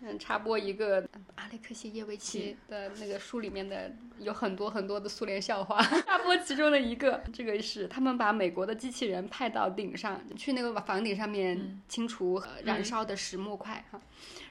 [0.00, 14.00] 嗯，插播一个阿列克谢耶维奇的那个书里面的有很多很多的苏联笑话， 插播其中的一个，这个是他们把美国的机器人派到顶上去那个房顶上面清除呃燃烧的石墨块哈。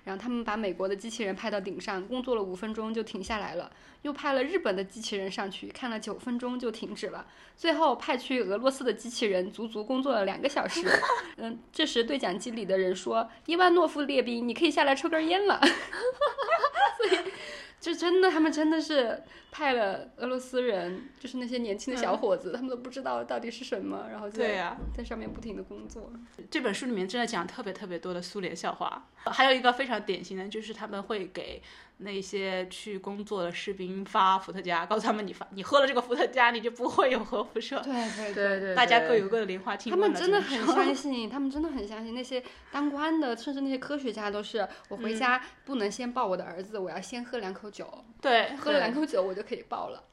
[0.03, 10.87] 然后他们把美国的机器人派到顶上，工作了五分钟就停下来了，又派了日本的机器人上去看了九分钟就停止了，最后派去俄罗斯的机器人足足工作了两个小时。
[11.37, 15.59] 嗯，这时对讲机里的人说：“伊万诺夫列兵，你可以下来抽根烟了。
[16.97, 17.19] ”所以，
[17.83, 19.21] 就真的他们真的是
[19.51, 26.09] 派了俄罗斯人，就是那些年轻的小伙子，他们都不知道到底是什么，然后就对呀在上面不停的工作。
[26.49, 31.61] 这本书里面真的讲特别特别多的苏联笑话，还有一个非常典型的就是他们会给
[32.03, 37.79] 那些去工作的士兵发伏特加，告诉他们你发你喝了这个伏特加，你就不会有核辐射。
[37.81, 39.97] 对对对对，大家各有各的莲花清他。
[39.97, 50.03] 们真的很相 信，他们真的很相信那些当官的，甚至那些科学家都是，我回家不能先抱我的儿子，我要先喝两口酒，对，喝了两口酒我就可以抱了。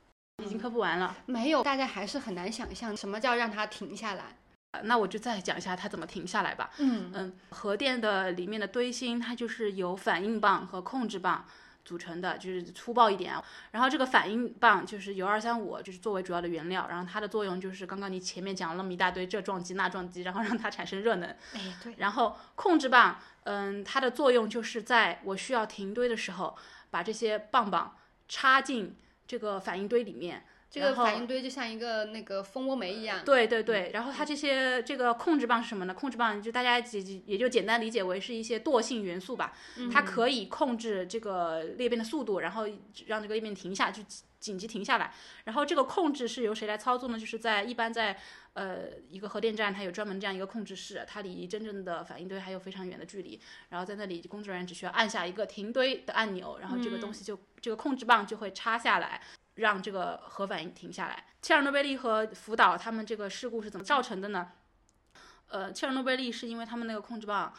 [0.42, 1.16] 已经喝不完了。
[1.26, 4.36] 没有，大家还是很难想象什么叫让它停下来。
[4.84, 6.70] 那我就再讲一下它怎么停下来吧。
[6.78, 11.44] 嗯嗯，核电的里面的堆芯，它就是有反应棒和控制棒
[11.84, 13.44] 组成的，就是粗暴一点啊。
[13.70, 21.28] 然后这个反应棒就是铀二三五，就是作为主要的原料，然后它的作用就是刚刚你前面讲了那么一大堆这撞击那撞击，然后让它产生热能。
[21.54, 26.56] 哎，对，然后控制棒，嗯，它的作用就是在我需要停堆的时候，
[26.90, 27.96] 把这些棒棒
[28.28, 30.44] 插进这个反应堆里面。
[30.70, 33.24] 这个反应堆就像一个那个蜂窝煤一样。
[33.24, 35.92] 对对对，然后它这些这个控制棒是什么呢？
[35.92, 39.52] 控制棒就大家也也就简单理解为是一些惰性元素吧，
[39.92, 42.66] 它可以控制这个裂变的速度，然后
[43.06, 44.00] 让这个裂变停下，就
[44.38, 45.12] 紧急停下来。
[45.44, 47.18] 然后这个控制是由谁来操作呢？
[47.18, 48.16] 就是在一般在
[48.52, 53.40] 呃一个核电站，它有专门这样一个控制室，它离真正的反应堆还有非常远的距离。
[53.70, 59.20] 然后在那里，工作人员只需要按下一个停堆的按钮，然后这个东西就、这个控制棒就会插下来。
[59.54, 61.26] 让这个核反应停下来。
[61.42, 64.52] 切尔诺贝利和福岛他们这个事故是怎么造成的呢？
[65.48, 67.52] 呃，切尔诺贝利是因为他们那个控制棒，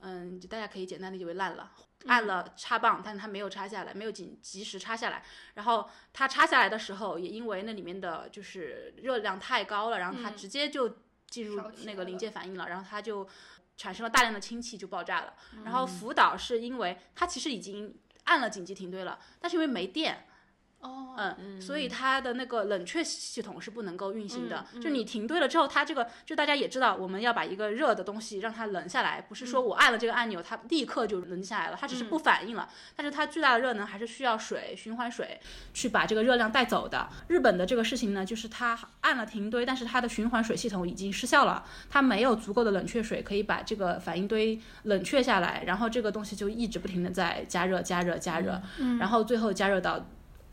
[0.00, 1.70] 嗯，就大家可以简单理解为烂了，
[2.06, 5.22] 按了插棒，但是它没有插下来，没有紧及时插下来。
[5.54, 10.98] 然后它插下来的时候，也因为那里面的就是热量太高了，然后它直接就
[11.30, 13.26] 进入那个临界反应了，然后它就
[13.76, 15.34] 产生了大量的氢气，就爆炸了。
[15.64, 20.26] 然后福岛是因为它其实已经按了紧急停堆了，但是因为没电。
[20.84, 24.64] 哦，嗯，所以它的那个冷却系统是不能够运行的。
[24.74, 32.68] 嗯就你停堆了之后，它这个就大家也知道，我们要把一个热的东西让它冷下来，不是说嗯我按了这个按钮，它立刻就冷下来了，它只是不反应了。
[32.94, 35.40] 但是它巨大的热能还是需要水循环水
[35.72, 37.08] 去把这个热量带走的。
[37.28, 48.60] 日本的这个事情呢，就是它按了停堆，但是它的循环水系统已经失效了，它没有足够的冷却水可以把这个反应堆冷却下来，然后这个东西就一直不停的在加热、加热、加热，
[48.98, 50.04] 然后最后加热到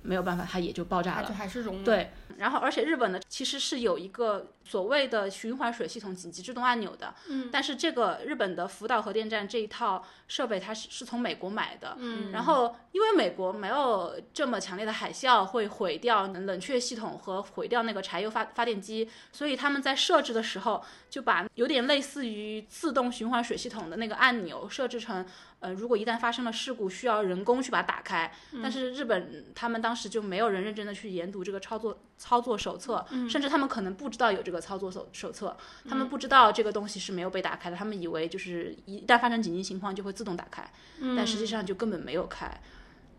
[0.03, 1.33] 没有办法，它也就爆炸了就。
[1.33, 1.83] 还是融了。
[1.83, 25.23] 对，然后而且日本呢，其实是有一个所谓的循环水系统紧急制动按钮的，嗯，但是这个日本的福岛核电站这一套设备，它是是从美国买的，嗯，然后因为美国没有这么强烈的海啸会毁掉冷却系统和毁掉那个柴油发发电机，所以他们在设置的时候就把有点类似于自动循环水系统的那个按钮设置成。
[25.59, 28.33] 呃，如果一旦发生了事故，需要人工去把它打开，
[28.63, 35.55] 但是日本他们当时就没有人认真的去研读这个操作操作手册，甚至他们可能不知道有这个操作手手册，
[35.87, 40.67] 他们不知道这个东西是没有被打开的，他们以为就是一旦发生紧急情况就会自动打开，
[41.15, 42.49] 但实际上就根本没有开，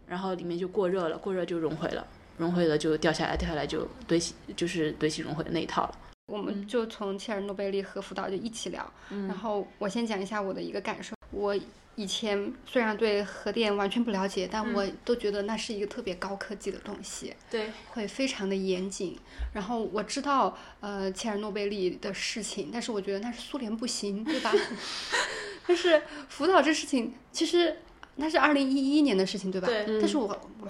[0.09, 2.05] 然后里面就过热了，过热就融毁了，
[2.39, 5.99] 融毁了就掉下来，掉下来就堆起，就是堆起融毁的那一套了。
[6.33, 8.91] 我们就从切尔诺贝利和福岛就一起聊。
[9.29, 11.15] 然后我先讲一下我的一个感受。
[11.31, 11.55] 我
[11.95, 19.19] 以前虽然对核电完全不了解，但我都觉得那是一个特别高科技的东西，对，会非常的严谨。
[19.53, 24.51] 然后我知道呃切尔诺贝利的事情，但是我觉得那是苏联不行，对吧？
[25.69, 27.77] 但是福岛这事情其实。
[28.17, 29.67] 那是二零一一年的事情，对吧？
[29.67, 30.27] 对但是我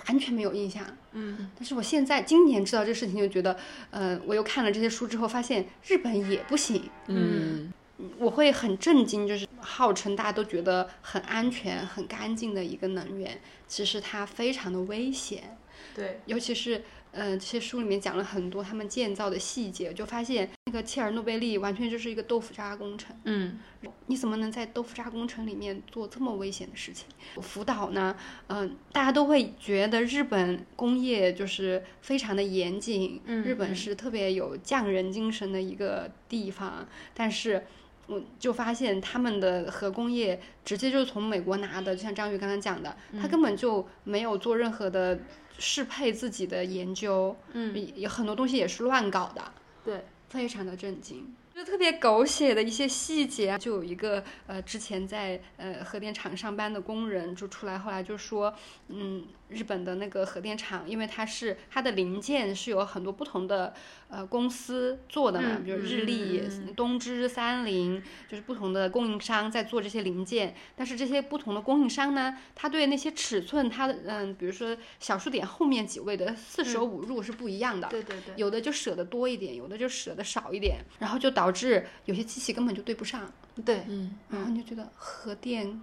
[0.06, 0.84] 完全没有印象。
[1.12, 3.56] 嗯，但是我现在今年知道这事情，就觉得，
[3.90, 6.88] 呃，我又看了这些书之后，发现日本也不行。
[7.08, 7.72] 嗯，
[8.18, 15.58] 我会很震惊，就是号称大家都觉得很安全、很干净的一个能源，其实它非常的危险。
[15.94, 23.14] 对，尤其是，呃，这些书里面讲了很多他们建造的细节，就发现那个切尔诺贝利完全就是一个豆腐渣工程。
[23.24, 23.58] 嗯，
[24.06, 27.04] 你怎么能在豆腐渣工程里面做这么危险的事情？
[27.42, 28.16] 福岛呢，
[28.46, 37.62] 嗯、大家都会觉得日本工业就是非常的严谨，嗯日本是特别有匠人精神的一个地方，但是。
[38.08, 45.20] 我就发现他们的核工业直接就是从美国拿的，就像张宇刚才讲的，他根本就没有做任何的
[45.56, 49.52] 适配自己的研究，嗯，有很多东西也是乱搞的。
[49.84, 51.34] 对，非常的震惊。
[51.54, 58.54] 就特别狗血的一些细节，就有一个呃，之前在呃核电厂上班的工人就出来，后来就说，
[58.88, 63.74] 嗯，日本的那个核电厂，因为它是它的零件是有很多不同的
[64.12, 66.42] 呃公司做的嘛，嗯比如日立、
[66.76, 70.54] 东芝、三菱，就是不同的供应商在做这些零件。
[70.76, 77.88] 但是这些不同的供应商呢，他对那些尺寸，它的嗯，比如说小数点后面几位的四舍五入是不一样的。
[77.88, 83.32] 对对对，有的就舍得多一点，有的就舍得少一点，然后就导致有些机器根本就对不上，
[83.64, 85.80] 对，嗯，然后你就觉得核电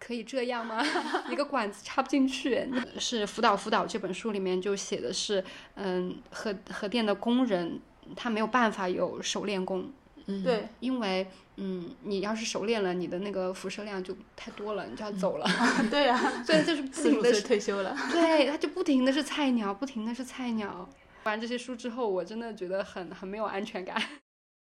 [0.00, 0.82] 可以这样吗？
[1.30, 2.66] 一个管子插不进去。
[2.98, 5.44] 是《福岛福岛》这本书里面就写的是，
[5.74, 7.78] 嗯，核核电的工人
[8.16, 9.92] 他没有办法有熟练工，
[10.26, 15.46] 嗯，对，因为嗯，你要是熟练了，你的那个辐射量就太多了，你就要走了。
[15.90, 17.94] 对呀， 所以就是不四十五岁停的是，退休了。
[18.10, 20.88] 对，他就不停的是菜鸟，不停的是菜鸟。
[21.22, 24.02] 读完这些书之后，我真的觉得很很没有安全感。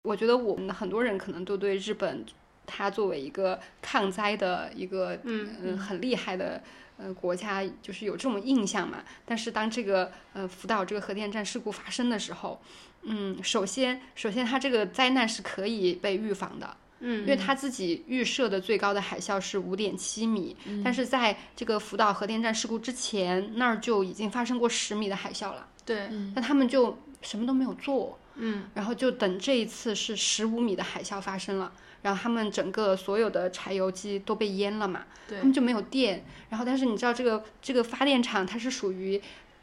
[0.03, 2.25] 我觉得我们很多人可能都对日本，
[2.71, 6.63] 它作为一个抗灾的一个嗯呃很厉害的
[6.97, 9.03] 呃国家，就是有这种印象嘛。
[9.27, 12.63] 但是当这个呃福岛这个核电站事故发生的时候，
[13.03, 20.55] 嗯，首先首先它这个灾难是可以被预防的，嗯因为他自己预设的最高的海啸是五点七米，
[20.85, 28.69] 但是在这个福岛核电站事故之前，那儿就已经发生过十米的海啸了，对，那他们就什么都没有做，嗯。
[28.75, 31.73] 然后就等这一次是十五米的海啸发生了，
[32.03, 36.25] 然后他们整个所有的柴油机都被淹了嘛，他们就没有电。
[36.49, 39.21] 然后但是你知道这个这个发电厂它是属于。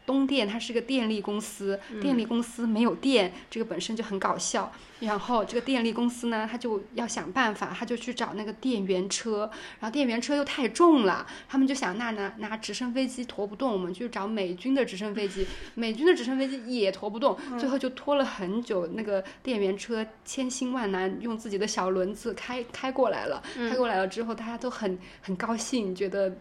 [0.08, 4.72] 东电它是个电力公司，电力公司没有电，这个本身就很搞笑。
[5.02, 9.42] 然后这个电力公司呢，他就要想办法，他就去找那个电源车，
[9.80, 15.46] 然后电源车又太重了，他们就想那拿拿直升飞机驮不动，我们就找美军的直升飞机，
[15.76, 26.36] 美军的直升飞机也驮不动，最后就拖了很久，那个电源车千辛万难用自己的小轮子开开过来了，开过来了之后，大家都很很高兴，觉得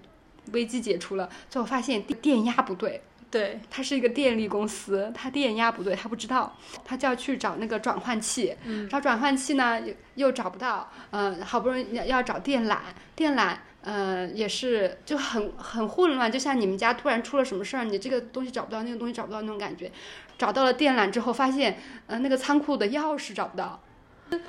[0.52, 3.02] 危机解除了，最后发现电电压不对。
[3.30, 8.56] 对，它是一个电力公司，它电压不对，他不知道，他就要去找那个转换器，
[8.88, 12.78] 找转换器呢又又找不到，嗯、好不容易要要找电缆，
[13.14, 13.56] 电缆。
[13.82, 19.92] 呃，也是就很很混乱，就像你们家突然出了什么事儿，你这个东西找不到，那个东西找不到那种感觉。
[20.36, 23.80] 找到了电缆之后，发现呃那个仓库的钥匙找不到。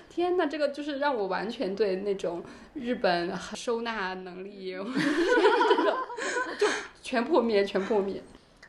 [0.09, 5.97] 天呐，这个就是让我完全对那种日本收纳能力， 这个
[6.57, 6.67] 就
[7.03, 8.23] 全破灭，全破灭。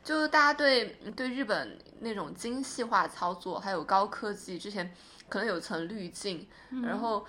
[0.09, 4.91] 就是大家对对日本那种精细化操作，还有高科技，之前
[5.29, 6.49] 可能有层滤镜，
[6.83, 7.27] 然后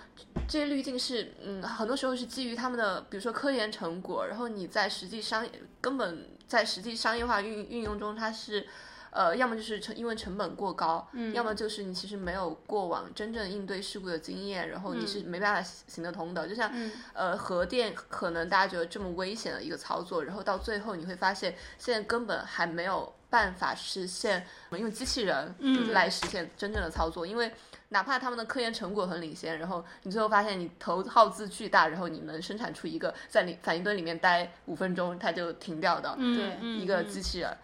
[0.48, 5.46] 这些滤镜是嗯，很多时候是基于他们的，比如说科研成果，然后你在实际商
[5.82, 8.66] 根本在实际商业化运运用中，它是。
[9.12, 16.48] 呃，要么就是成因为成本过高，要么就是你其实没有过往真正应对事故的经验，然后你是没办法行行得通的。
[16.48, 16.72] 就像、
[17.14, 25.56] 呃核电，可能大家觉得这么危险的一个操作，然后到最后你会发现，现在根本还没有办法实现用机器人
[25.92, 27.52] 来实现真正的操作，因为。
[27.92, 37.58] 哪怕他们的科研成果很领先，然后你最后发现你投耗资巨大，然后你能生产出一个在你反应堆里面待五分钟它就停掉的，对一个机器人，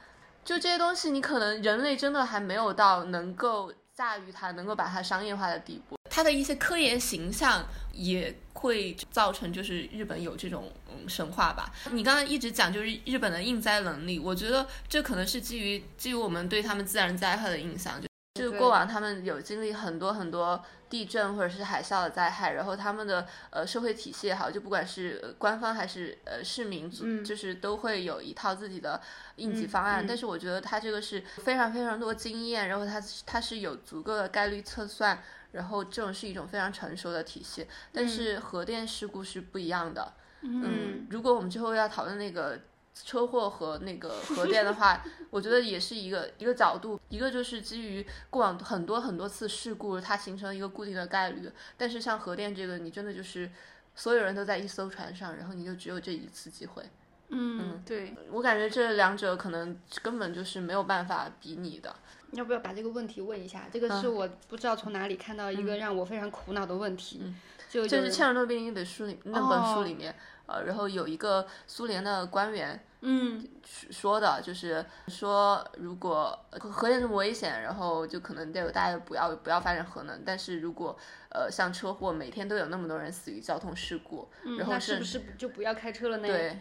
[0.46, 5.98] 就这些东西，你可能人类真的还没有到能够驾驭它、能够把它商业化的地步。
[6.08, 11.74] 它的一些科研形象也会造成，就是日本有这种嗯神话吧。
[11.92, 29.02] 你刚刚一直讲就是日本的应灾能力，我觉得这可能是基于基于我们对他们自然灾害的印象，就就是过往他们有经历很多很多地震或者是海啸的灾害，然后他们的呃社会体系也好，就不管是呃官方还是呃市民，嗯就是都会有一套自己的
[29.38, 30.06] 应急方案。
[30.06, 35.24] 但是我觉得他这个是非常非常多经验，然后他他是有足够的概率测算，
[35.54, 37.66] 然后这种是一种非常成熟的体系。
[37.94, 40.14] 但是核电事故是不一样的。
[40.42, 42.60] 嗯，如果我们之后要讨论那个
[43.04, 51.52] 车祸和那个核电的话，我觉得也是一个一个角度，一个就是基于过往很多很多次事故，它形成一个固定的概率。
[51.78, 53.52] 但是像核电这个，你真的就是
[53.94, 56.84] 所有人都在一艘船上，然后你就只有这一次机会。
[57.30, 61.94] 嗯，对，我感觉这两者可能根本就是没有办法比拟的。
[62.32, 63.68] 要不要把这个问题问一下？
[63.72, 67.34] 这个是我不知道从哪里看到一个让我非常苦恼的问题，
[67.70, 70.14] 就就是切尔诺贝利那本书里那本书里面，
[70.48, 80.24] 呃，然后有一个苏联的官员，嗯说的，就是说，如果核核电这么危险，然后就可能得有大家不要不要发展核能。
[80.26, 80.98] 但是如果
[81.30, 84.28] 呃像车祸，每天都有那么多人死于交通事故，
[84.58, 86.28] 然后那是不是就不要开车了呢？
[86.28, 86.60] 对，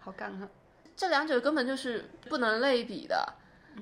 [0.00, 0.48] 好干哈。
[0.96, 3.34] 这两者根本就是不能类比的。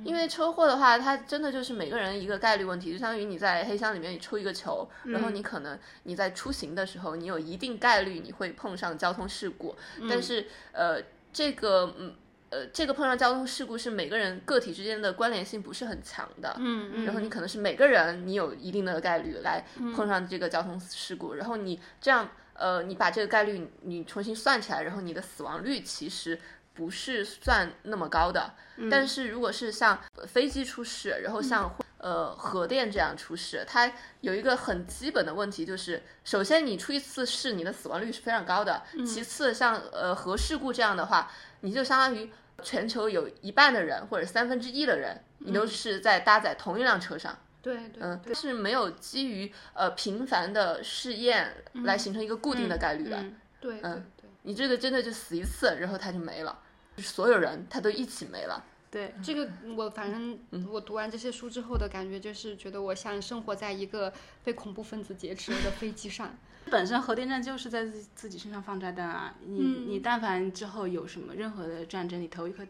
[0.04, 9.76] 因为车祸的话，它真的就是每个人一个概率问题，就相当于你在黑箱里面你出一个球，然后你可能你在出行的时候，你有一定概率你会碰上交通事故，
[10.08, 11.00] 但是呃
[11.32, 12.14] 这个嗯。
[12.54, 17.04] 呃，这个碰上交通事故是每个人个体之间的关联性不是很强的，嗯嗯。
[17.06, 17.26] 然后你。
[17.30, 19.64] 可能是每个人你有一定的概率来
[19.96, 26.38] 碰上这个交通事故，然后你这样呃，你把这个概率你重新算起来，然后你的死亡率其实
[26.74, 28.54] 不是算那么高的。
[28.90, 33.92] 但是如果是像飞机出事，然后像呃核电这样出事，它
[34.22, 38.82] 有一个很基本的问题，就是首先你出一次事，你的死亡率是非常高的。
[39.06, 47.38] 其次，像呃核事故这样的话，你就相当于全球有一半的人或者三分之一的人，你都是在搭载同一辆车上。
[47.60, 53.18] 对对，嗯，是没有基于呃频繁的试验来形成一个固定的概率的。
[53.18, 56.58] 嗯对对嗯对，你这个真的就死一次，然后他就没了，
[56.96, 58.64] 就是所有人他都一起没了。
[58.90, 60.38] 对，这个我反正
[60.70, 64.12] 我读完这些书之后的感觉就是觉得我像生活在一个
[64.44, 66.36] 被恐怖分子劫持的飞机上。
[66.70, 69.34] 本身核电站就是在自己自己身上放炸弹啊！
[69.44, 72.64] 你、你但凡之后有什么任何的战争，你投一颗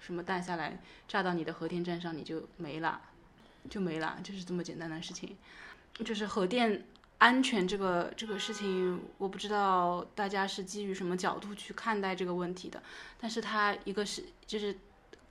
[0.00, 3.00] 什么弹下来炸到你的核电站上，你就没了，
[3.70, 5.36] 就没了，就是这么简单的事情。
[6.04, 6.84] 就是核电
[7.24, 12.82] 安全这个这个事情，我不知道大家是基于什么角度去看待这个问题的，
[13.18, 14.76] 但是它一个是就是，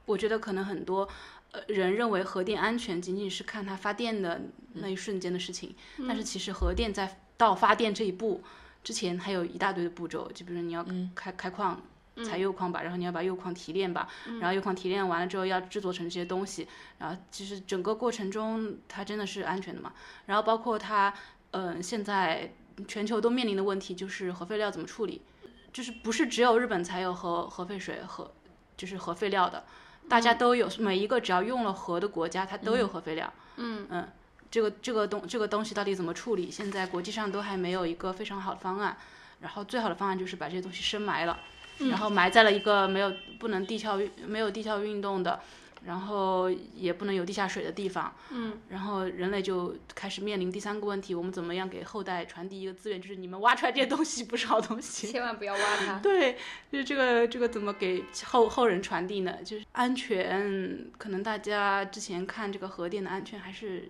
[0.06, 1.08] 我觉得可能很多。
[1.52, 4.41] 呃，人认为核电安全仅仅是看它发电的
[4.74, 5.76] 那一瞬间的事情，
[6.08, 8.41] 但是其实核电在到发电这一步
[8.84, 10.84] 之前，还有一大堆的步骤，就比如说你要
[11.14, 11.80] 开、开矿。
[12.24, 14.08] 采铀矿吧，然后你要把铀矿提炼吧，
[14.39, 16.68] 然后铀矿提炼完了之后要制作成这些东西，
[17.00, 19.91] 然后其实整个过程中它真的是安全的嘛？
[20.28, 21.12] 然后包括它，
[21.54, 22.54] 嗯、现在
[22.88, 25.22] 全球都面临的问题就是核废料怎么处理，
[25.72, 28.32] 就是不是只有日本才有核核废水核，
[28.78, 29.64] 就是核废料的，
[30.08, 33.34] 大家都有，每一个只要用了核的国家，它都有核废料。
[33.56, 34.10] 嗯嗯，
[34.51, 36.51] 这个这个东这个东西到底怎么处理？
[36.51, 38.97] 现在国际上都还没有一个非常好的方案。
[39.39, 41.38] 然后最好的方案就是把这些东西深埋了，
[41.80, 45.41] 然后埋在了一个没有不能地壳运没有地壳运动的，
[45.86, 48.13] 然后也不能有地下水的地方。
[48.31, 53.01] 嗯，然后人类就开始面临第三个问题：我们怎么样给后代传递一个资源？
[53.01, 55.07] 就是你们挖出来这些东西不是好东西。
[55.07, 55.99] 千万不要挖它。
[55.99, 56.38] 对，
[56.71, 59.43] 就是这个这个怎么给后后人传递呢？
[59.43, 63.89] 就是安全，可能大家之前看这个核电的安全还是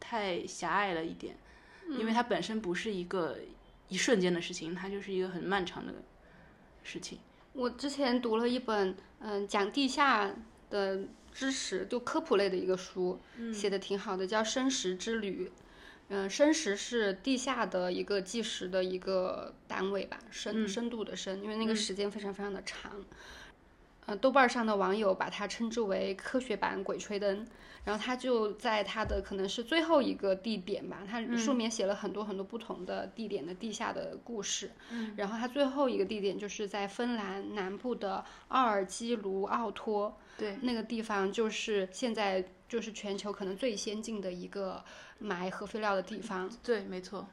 [0.00, 1.36] 太狭隘了一点，
[1.98, 3.36] 因为它本身不是一个
[3.88, 5.92] 一瞬间的事情，它就是一个很漫长的
[6.82, 7.18] 事情。
[7.52, 10.32] 我之前读了一本嗯、讲地下
[10.70, 11.00] 的
[11.38, 13.20] 知识，就科普类的一个书，
[13.54, 15.46] 写的挺好的，叫《生食之旅》。
[16.08, 22.90] 嗯，生食是地下的一个计时的一个单位吧，深深度的深，因为那个时间非常非常的长。
[24.06, 27.46] 呃，豆瓣上的网友把它称之为科学版《鬼吹灯》，
[27.84, 34.72] 然后他就在他的可能是最后一个地点吧，他书里面写了很多很多不同的地点的地下的故事。
[34.90, 44.82] 嗯，然后他最后一个地点就是在芬兰南部的奥尔基卢奥托，对，那个地方就是现在就是全球可能最先进的一个
[45.18, 46.48] 埋核废料的地方。
[46.62, 47.28] 对，没错。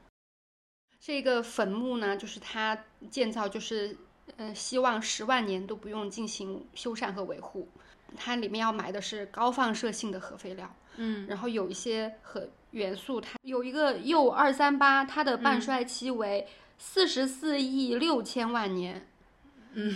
[1.00, 2.76] 这个坟墓呢，就是它
[3.10, 3.96] 建造就是，
[4.36, 7.68] 嗯、希望十万年都不用进行修缮和维护。
[8.16, 16.46] 它里面要埋的是高放射性的核废料，嗯，然后有一些核元素，它有一个铀二三八，它的半衰期为
[16.78, 18.96] 四十四亿六千万年。
[18.96, 19.02] 嗯，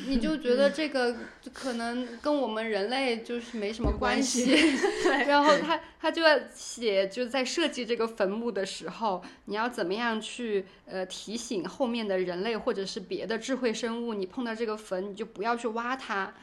[0.08, 1.16] 你就觉得这个
[1.54, 4.44] 可能跟我们人类就是没什么关系，
[5.02, 16.34] 对然后他他就要写，就在设计这个坟墓的时候，你要怎么样去呃提醒后面的人类或者是别的智慧生物，你碰到这个坟你就不要去挖它。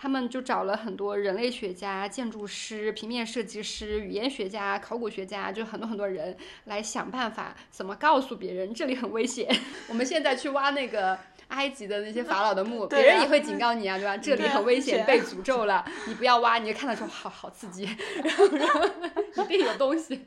[0.00, 6.34] 他们就找了很多人类学家、建筑师、平面设计师、语言学家、考古学家，就很多很多人
[6.64, 9.46] 来想办法怎么告诉别人这里很危险。
[9.88, 14.16] 我们现在去挖那个埃及的那些法老的墓，啊别人也会警告你啊，对吧？
[14.16, 16.56] 这里很危险，啊被诅咒了，你不要挖。
[16.56, 17.84] 你就看到说好好刺激，
[18.24, 18.84] 然后然后
[19.50, 20.24] 一定有东西。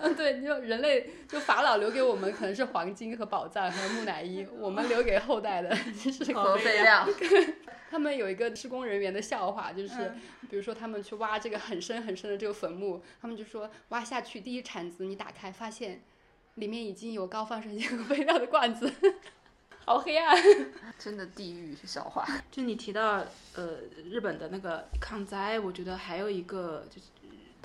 [0.00, 5.70] 嗯，对，你就人类就法老留给我们可能是黄金和宝藏和木乃伊，我们留给后代的
[6.02, 7.06] 就是核废料，
[7.94, 10.20] 他们有一个施工人员的笑话，就是、嗯
[10.50, 16.02] 比如说他们去挖这个很深很深的这个坟墓，他们就说挖下去第一铲子你打开发现
[16.56, 18.92] 里面已经有高放射性核废料的罐子，
[19.86, 20.36] 好黑暗。
[20.98, 22.26] 真的地狱笑话。
[22.50, 23.24] 就你提到
[23.54, 23.78] 呃
[24.10, 27.08] 日本的那个抗灾，我觉得还有一个就是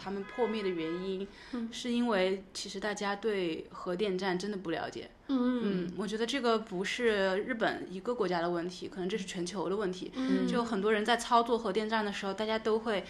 [0.02, 1.28] 他们破灭的原因，
[1.72, 5.10] 是因为其实大家对核电站真的不了解。
[5.28, 10.12] 嗯嗯，我觉得这个不是日本一个国家的问题，可能这是全球的问题。
[10.16, 13.04] 嗯就很多人在操作核电站的时候，大家都会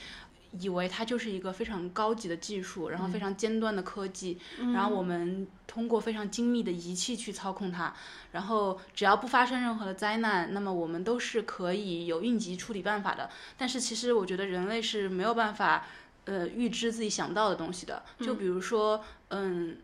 [0.59, 4.37] 以为它就是一个非常高级的技术，然后非常尖端的科技，
[4.73, 7.93] 然后我们通过非常精密的仪器去操控它，
[8.33, 13.29] 然后只要不发生任何的灾难，那么我们都是可以有应急处理办法的。
[13.57, 15.85] 但是其实我觉得人类是没有办法。
[16.29, 19.77] 呃，预知自己想不到的东西的，就比如说，嗯，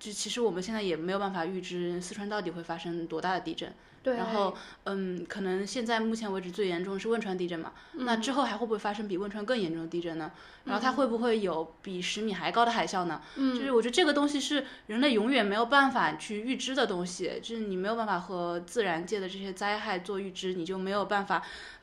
[0.00, 4.56] 就其实我们现在也没有办法预知四川到底会发生多大的地震，对然后，
[4.86, 10.32] 嗯，可能现在目前为止最严重是汶川地震嘛，那之后还会不会发生比汶川更严重的地震呢？
[10.64, 13.22] 然后它会不会有比十米还高的海啸呢？
[13.36, 21.40] 嗯，就是我觉得这个东西是人类永远没有办法去预知的东西，就是你没有办法和自然界的这些灾害做预知，你就没有办法。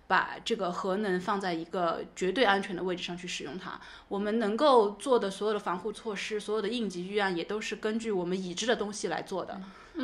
[0.10, 9.62] 把这个核能放在一个绝对安全的位置上去使用它，我们能够做的所有的防护措施，所有的应急预案也都是根据我们已知的东西来做的。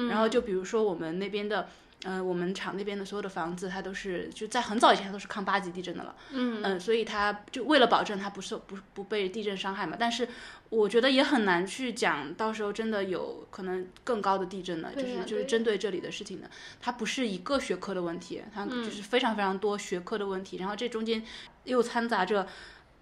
[0.10, 1.68] 然后就比如说我们那边的。
[2.08, 6.16] 嗯，我们厂那边的所有的房子，它都是就在很早以前它都是抗八级地震的了。
[6.30, 9.98] 嗯嗯，所以它就为了保证它不受不不被地震伤害嘛。
[10.00, 10.28] 但是
[10.70, 16.48] 我觉得也很难去讲，到时候真的有可能更高的地震呢，就是就是针对这里的事情的，
[16.80, 20.58] 它不是一个学科的问题，它就是非常非常多学科的问题。
[20.58, 21.24] 然后这中间
[21.64, 22.48] 又掺杂着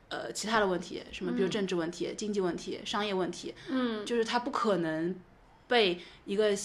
[0.07, 3.53] 呃其他的问题，什么比如政治问题、经济问题、商业问题。
[3.67, 5.13] 嗯，就是它不可能
[5.67, 6.55] 被一个。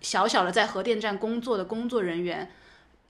[0.00, 2.50] 小小的在核电站工作的工作人员，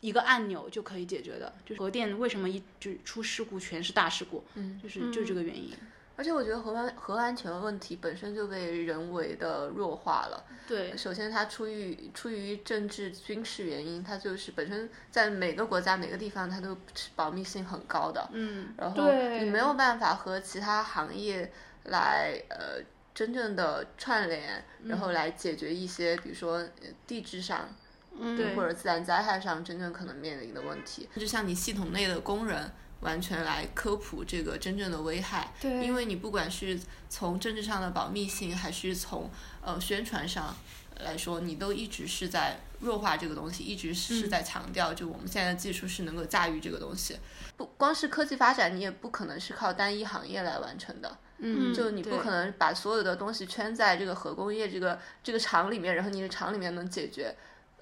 [0.01, 1.53] 一个按钮就可以解决的。
[1.66, 4.45] 就是核电为什么一就出事故全是大事故？
[4.55, 5.72] 嗯，就是就这个原因。
[6.16, 10.45] 而且我觉得核安核安全问题本身就被人为的弱化了。
[10.66, 16.76] 对，首先它出于出于政治军事原因，它就是本身在每个国家每个地方它都
[17.14, 18.28] 保密性很高的。
[18.32, 21.53] 嗯，然后你没有办法和其他行业
[21.84, 22.82] 来呃。
[23.19, 26.64] 真正的串联，然后来解决一些，比如说
[27.05, 27.69] 地质上，
[28.16, 31.09] 对或者自然灾害上真正可能面临的问题。
[31.16, 39.29] 就像你系统内的工人完全来科普这个真正的危害，对，因为你不管是从政治上的保密性，还是从
[39.62, 40.57] 呃宣传上
[41.01, 47.19] 来说，你都一直是在弱化这个东西，一直是在强调，就我们现在的技术是能够驾驭这个东西。
[47.57, 51.19] 不光是科技发展，你也不可能是靠单一行业来完成的。
[51.39, 57.34] 嗯，就你不可能把所有的东西圈在这个核工业这个这个厂里面，然后你的厂里面能解决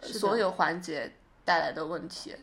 [0.02, 1.11] 所有环节
[1.44, 2.34] 带来的问题，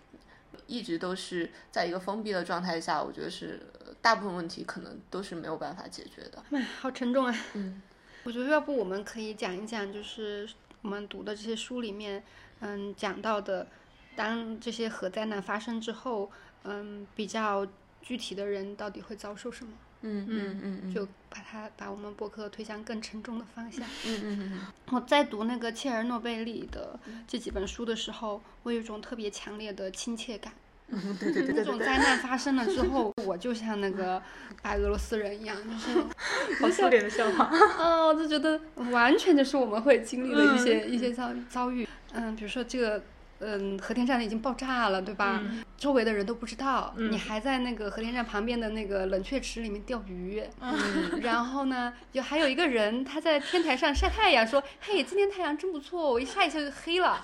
[0.66, 3.60] 一直都是在一个封闭的状态下，我觉得是
[4.02, 6.44] 大部分问题可能都是没有办法解决的。
[6.52, 7.36] 哎，好沉重啊！
[7.54, 7.82] 嗯，
[8.24, 10.50] 我觉得要不我们可以讲一讲，就是
[10.82, 12.24] 我们读的这些书里面，
[12.62, 13.68] 嗯，讲到的，
[14.16, 16.32] 当这些核灾难发生之后，
[16.64, 17.68] 嗯，比较
[18.02, 19.74] 具体的人到底会遭受什么？
[20.04, 23.86] 嗯嗯嗯嗯，就把它把我们博客推向更沉重的方向。
[24.06, 24.60] 嗯嗯嗯
[24.92, 30.54] 我在读那个切尔诺贝利的这几本书的时候，我有一种特别强烈的亲切感。
[30.90, 31.54] 嗯，对对对。
[31.58, 34.22] 那种灾难发生了之后，我就像那个
[34.62, 36.04] 白俄罗斯人一样，就是
[36.62, 37.46] 好笑脸的笑话。
[37.82, 38.60] 啊，我就觉得
[38.92, 41.88] 完全就是我们会经历的一些一些遭遭遇。
[42.12, 43.04] 嗯，比如说这个。
[43.46, 45.42] 嗯，核电站已经爆炸了，对吧？
[45.78, 50.42] 周围的人都不知道，你还在那个核电站旁边的那个冷却池里面钓鱼。
[50.62, 57.20] 嗯，然后呢，有还有一个人他在天台上晒太阳，说：“嘿，今天太阳真不错，我一晒一下就黑了。”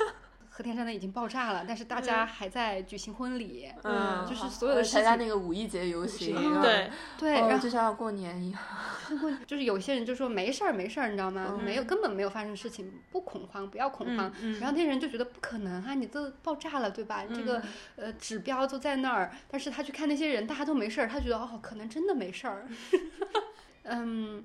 [0.60, 8.62] 核电站呢已经爆炸了，但是大家还在举行婚礼，嗯，就是所有的参加那个五一节游行，对对，然后就像要过年一样，
[9.48, 11.58] 就是有些人就说没事儿没事儿，你知道吗？
[11.64, 14.30] 没有根本没有发生事情，不恐慌，不要恐慌。
[14.60, 17.24] 然后那些人就觉得不可能啊，你都爆炸了，对吧？
[17.34, 17.64] 这个
[17.96, 22.68] 呃指标都在那儿，但是他去看那些人，大家都没事儿，他觉得哦，可能真的没事儿。
[23.84, 24.44] 嗯。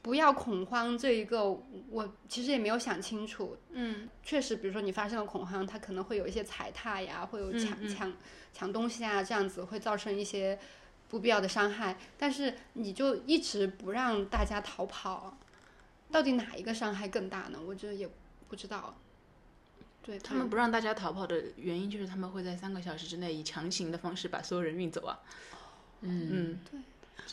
[0.00, 1.44] 不要恐慌，这一个
[1.90, 3.56] 我其实也没有想清楚。
[3.70, 8.12] 嗯，确实，比如说你发生了恐慌，它可能会有一些踩踏呀，会有抢抢
[8.54, 10.58] 抢东西啊，这样子会造成一些
[11.08, 11.98] 不必要的伤害。
[12.16, 15.36] 但是你就一直不让大家逃跑，
[16.10, 17.58] 到底哪一个伤害更大呢？
[17.66, 18.08] 我觉得也
[18.48, 18.96] 不知道。
[20.00, 25.18] 对他们不让大家逃跑的原因，就是他们会在三个小时之内以强行的方式把所有人运走啊。
[26.00, 26.80] 嗯嗯，对。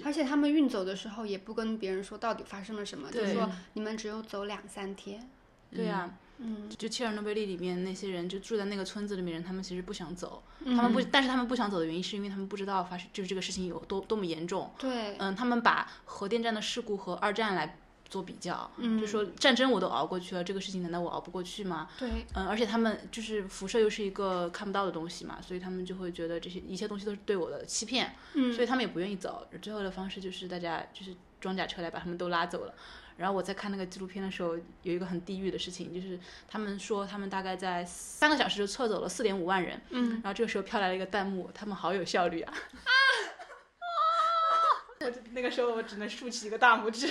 [0.04, 5.30] 而且他们运走的时候也不跟别人说到底发生了什么，就是说你们只有走两三天。
[5.72, 14.72] 对呀，嗯，就切尔诺贝利里面那些人就住在那个村子里面人，他们其实不想走，他们不，但是他们不想走的原因是因为他们不知道发生就是这个事情有多多么严重。
[14.78, 17.78] 对，嗯，他们把核电站的事故和二战来。
[18.10, 21.90] 做比较，就说战争我都熬过去了，这个事情难道我熬不过去吗？
[21.98, 29.48] 对，嗯，而且他们就是辐射又是一个看不到的东西嘛，所以他们就会觉得这些一切东西都是对我的欺骗，嗯，所以他们也不愿意走。
[29.62, 32.74] 最后的方式就是大家就是装甲车来把他们都拉走了。
[33.18, 42.54] 然后我在看那个纪录片的时候，有一个很地狱的事情，就是他们说他们大概在三个小时就撤走了四点五万人，嗯，然后这个时候飘来了一个弹幕，他们好有效率啊，
[42.84, 42.92] 啊，
[45.00, 47.08] 我那个时候我只能竖起一个大拇指。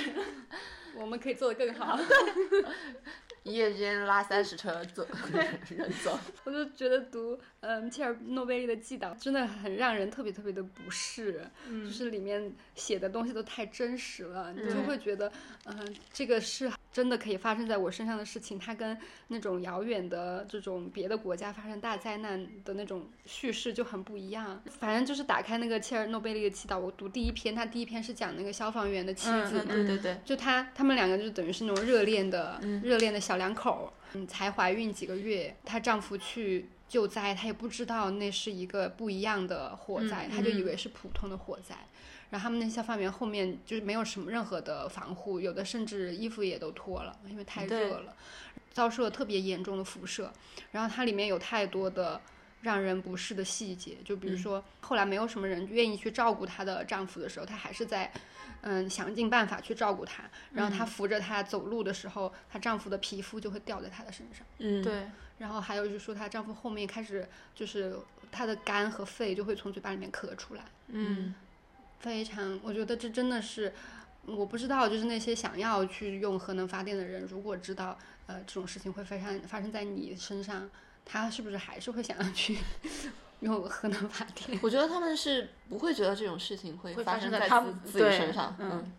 [0.96, 1.98] 我们可以做得更好。
[3.44, 5.06] 一夜间拉三十车走
[5.70, 6.18] 人走。
[6.44, 11.46] 我就觉得读嗯，切尔诺贝利的祭祷真的很让人特别特别的不适，
[11.84, 15.30] 就是里面写的东西都太真实了，你就会觉得，
[15.66, 18.96] 嗯，这个是真的可以发生在我身上的事情，它跟
[19.28, 24.62] 那种遥远的这种别的国家发生大灾难的那种叙事就很不一样。
[24.78, 36.68] 反正就是打开那个切尔诺贝利的祈祷，我读第一篇，它第一篇是讲那个消防员的妻子，对对对，就他他们两个就等于是那种热恋的热恋的小两口，嗯，才怀孕几个月，她丈夫去。
[36.86, 41.74] 救灾，她也不知道那是一个不一样的火灾，她就以为是普通的火灾。
[42.30, 48.14] 然后他们那消防员后面就是没有什么任何的防护，有的甚至衣服也都脱了，因为太热了，
[48.70, 50.30] 遭受了特别严重的辐射。
[50.70, 52.20] 然后它里面有太多的
[52.60, 58.12] 让人不适的细节，就比如说后来没有什么人愿意去照顾她的丈夫的时候，她还是在
[58.66, 60.24] 嗯想尽办法去照顾她。
[60.52, 64.44] 然后她扶着她走路的时候，她丈夫的皮肤就会掉在她的身上。
[64.58, 65.06] 嗯，对。
[65.38, 67.96] 然后还有就是说，她丈夫后面开始就是
[68.32, 71.34] 她的肝和肺就会从嘴巴里面咳出来，嗯，
[71.98, 73.72] 非常，我觉得这真的是，
[74.26, 80.70] 我不知道，就是那些想要去用核能发电的人，如果知道呃这种事情会发生发生在你身上，
[81.04, 82.56] 他是不是还是会想要去
[83.44, 84.58] 用核能发电？
[84.62, 88.92] 我觉得他们是不会觉得这种事情会发生在自自己身上，嗯，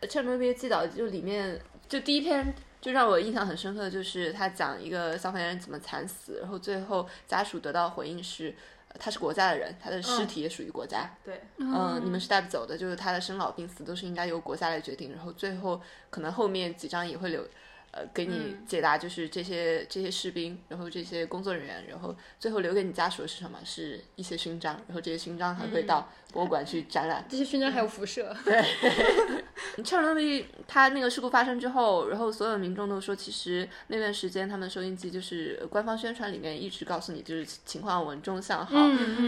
[0.06, 2.52] 《切尔诺贝利记》导就里面就第一篇。
[2.80, 8.54] 就让我印象很深刻的就是他讲一个消防员怎么惨死，然后最后家属得到回应是，
[8.98, 11.10] 他是国家的人，他的尸体也属于国家。
[11.22, 15.12] 对，嗯，你们是带不走的，就是他的生老病死都是应该由国家来决定。
[15.12, 15.78] 然后最后
[16.08, 17.46] 可能后面几章也会留。
[17.92, 23.58] 呃，给你解答就是这些这些士兵，然后这些工作人员，然后最后留给你家属的是什么？
[23.64, 27.24] 是一些勋章，然后这些勋章还会到博物馆去展览。
[27.28, 28.34] 这些勋章还有辐射。
[28.44, 28.64] 对。
[29.82, 38.76] 切尔诺贝利他那个事故发生之后，然后所有民众都说，其实那段时间他们收音机就是官方宣传里面一直告诉你，就是情况稳中向好，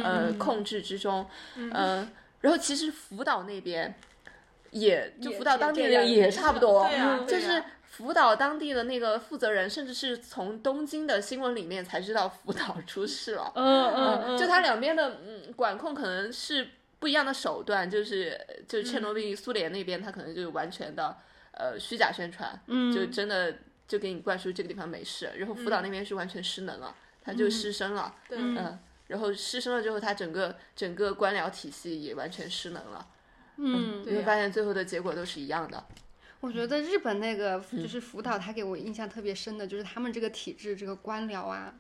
[0.05, 2.09] 呃，控制之中，嗯，
[2.41, 3.95] 然后其实福岛那边
[4.73, 6.87] 也就福岛当地人也差不多，
[7.27, 7.63] 就是。
[7.93, 13.53] 福岛当地的那个负责人，甚至是从东京的新闻里面才知道福岛出事了。
[13.55, 16.67] 嗯嗯，就他两边的嗯管控可能是
[16.99, 21.15] 不一样的手段，就是就是切尔诺贝利苏联那边，他可能就是完全的
[21.51, 22.59] 呃虚假宣传，
[22.95, 23.55] 就真的
[23.87, 25.31] 就给你灌输这个地方没事。
[25.37, 28.15] 然后福岛那边是完全失能了，他就失声了。
[28.31, 33.07] 嗯，然后失声了之后，他整个整个官僚体系也完全失能了。
[33.57, 35.85] 嗯，你会发现最后的结果都是一样的。
[36.41, 41.73] 我觉得日本那个就是福岛，他给我印象特别深的，就是他们这个体制，这个官僚啊，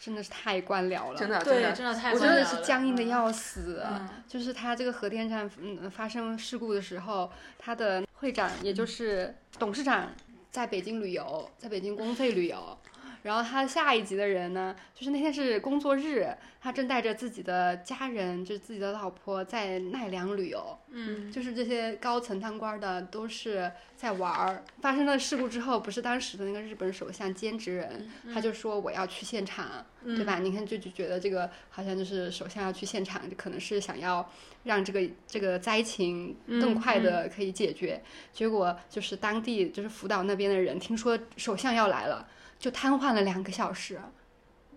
[0.00, 1.94] 真的是太官僚了，真的，对，真的。
[1.94, 3.80] 太，我真的是僵硬的要死。
[4.26, 10.10] 就是他这个核电站嗯发生事故的时候，他的会长也就是董事长
[10.50, 12.76] 在北京旅游，在北京公费旅游。
[13.22, 20.78] 然后他下一集的人呢，就是那天是工作日，他正带着自己的家人，就是自己的老婆在奈良旅游。
[20.88, 24.62] 嗯，就是这些高层当官的都是在玩儿。
[24.80, 30.38] 发生了事故之后，不是当时的那个日本首相兼职人，他就说我要去现场，对吧？
[30.38, 34.26] 你看就就觉得这个好像就是首相要去现场，就可能是想要
[34.64, 38.02] 让这个这个灾情更快的可以解决。
[38.32, 42.26] 结果就是当地就是福岛那边的人听说首相要来了。
[42.60, 44.00] 就瘫痪了两个小时，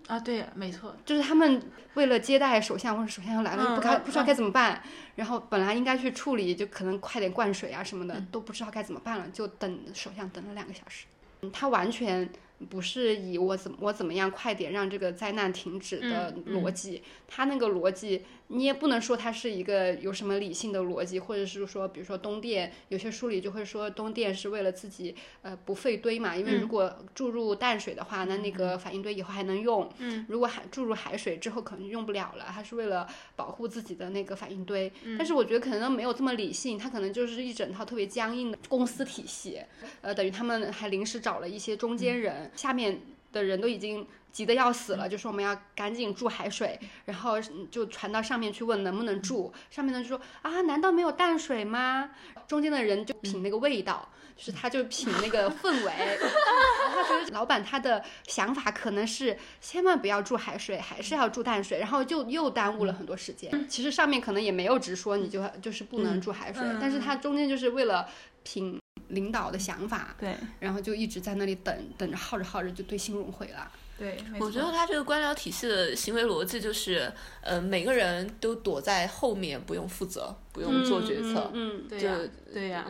[0.07, 1.61] 啊，对，没错，就是他们
[1.93, 4.81] 为了接待首相或者首相要来了，不该不知道该怎么办，
[5.17, 11.05] 然后本来应该去处理，就可能快点灌水啊什么的，都不知道该怎么办了，就等首相等了两个小时，
[11.51, 12.27] 他完全。
[12.69, 34.91] 不是以我怎我怎么样快点让这个灾难停止的逻辑，他那个逻辑你也不能说它是一个有什么理性的逻辑，或者是说，比如说东电有些书里就会说东电是为了自己呃不废堆嘛，因为如果注入淡水的话，那那个反应堆以后还能用，嗯如果海注入海水之后可能用不了了，它是为了保护自己的那个反应堆。
[35.18, 39.62] 但是我觉得可能没有这么理性，它可能就是一整套特别僵硬的公司体系，
[40.02, 42.52] 呃，等于他们还临时找了一些中间人。
[42.56, 47.39] 下面的人都已经急得要死了，就说我们要赶紧注海水，然后
[47.71, 49.53] 就传到上面去问能不能注。
[49.69, 52.09] 上面的就说啊，难道没有淡水吗？
[52.47, 55.93] 中间的人就品那个味道，就是他就品那个氛围。
[56.93, 63.69] 他觉得老板他的想法可能是千万不要注海水，还是要注淡水，然后就又耽误了很多时间。
[63.69, 68.09] 其实上面可能也没有直说你就就是不能注海水，但是他中间就是为了
[68.43, 68.79] 品。
[69.09, 73.71] 领导的想法，对，然后就一直在那里等，等着耗着耗着就对心融毁了。
[73.98, 81.52] 对，我觉得他这个官僚体系的行为逻辑就是，呃，每个人都躲在后面，不用负责，不用做决策。
[81.54, 82.18] 嗯，对呀，
[82.54, 82.88] 对呀。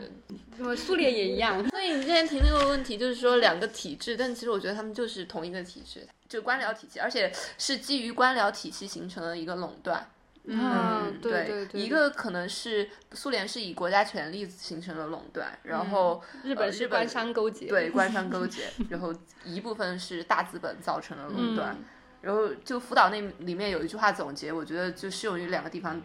[0.58, 10.10] 那么苏联也一样， 所以你之前提那个问题，就是说两个体制，但其实我觉得他们就是同一个体制，就官僚体系，而且是基于官僚体系形成的一个垄断。
[10.46, 19.14] 嗯，对对对，一个可能是苏联是以国家权力形成的垄断，然后日本是官商勾结，对官商勾结， 然后
[19.46, 21.74] 一部分是大资本造成的垄断。
[21.74, 21.86] 嗯
[22.24, 26.02] 然后就福岛那里面有一句话总结，我觉得就适用于两个地方，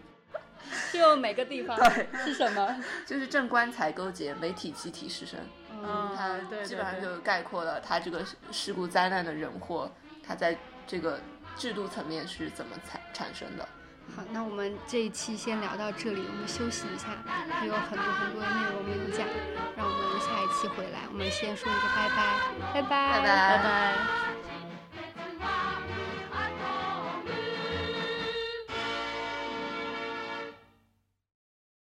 [0.69, 2.83] 适用每个地方 对是什么？
[3.07, 5.39] 就是正官财勾结，媒体集体失声。
[5.71, 9.89] 嗯，它基本上就概括了它这个事故灾难的人祸，
[10.21, 10.59] 它在
[10.89, 11.21] 这个
[11.57, 13.69] 制度层面是怎么产产生的。
[14.15, 17.09] 好那我们这一期先聊到这里我们休息一下
[17.51, 19.27] 还有很多很多的内容没有讲
[19.77, 22.17] 让我们下一期回来我们先说一个拜拜
[22.73, 22.85] 拜拜拜拜。
[22.89, 23.29] 拜拜。
[23.59, 23.65] 拜
[25.39, 25.78] 拜。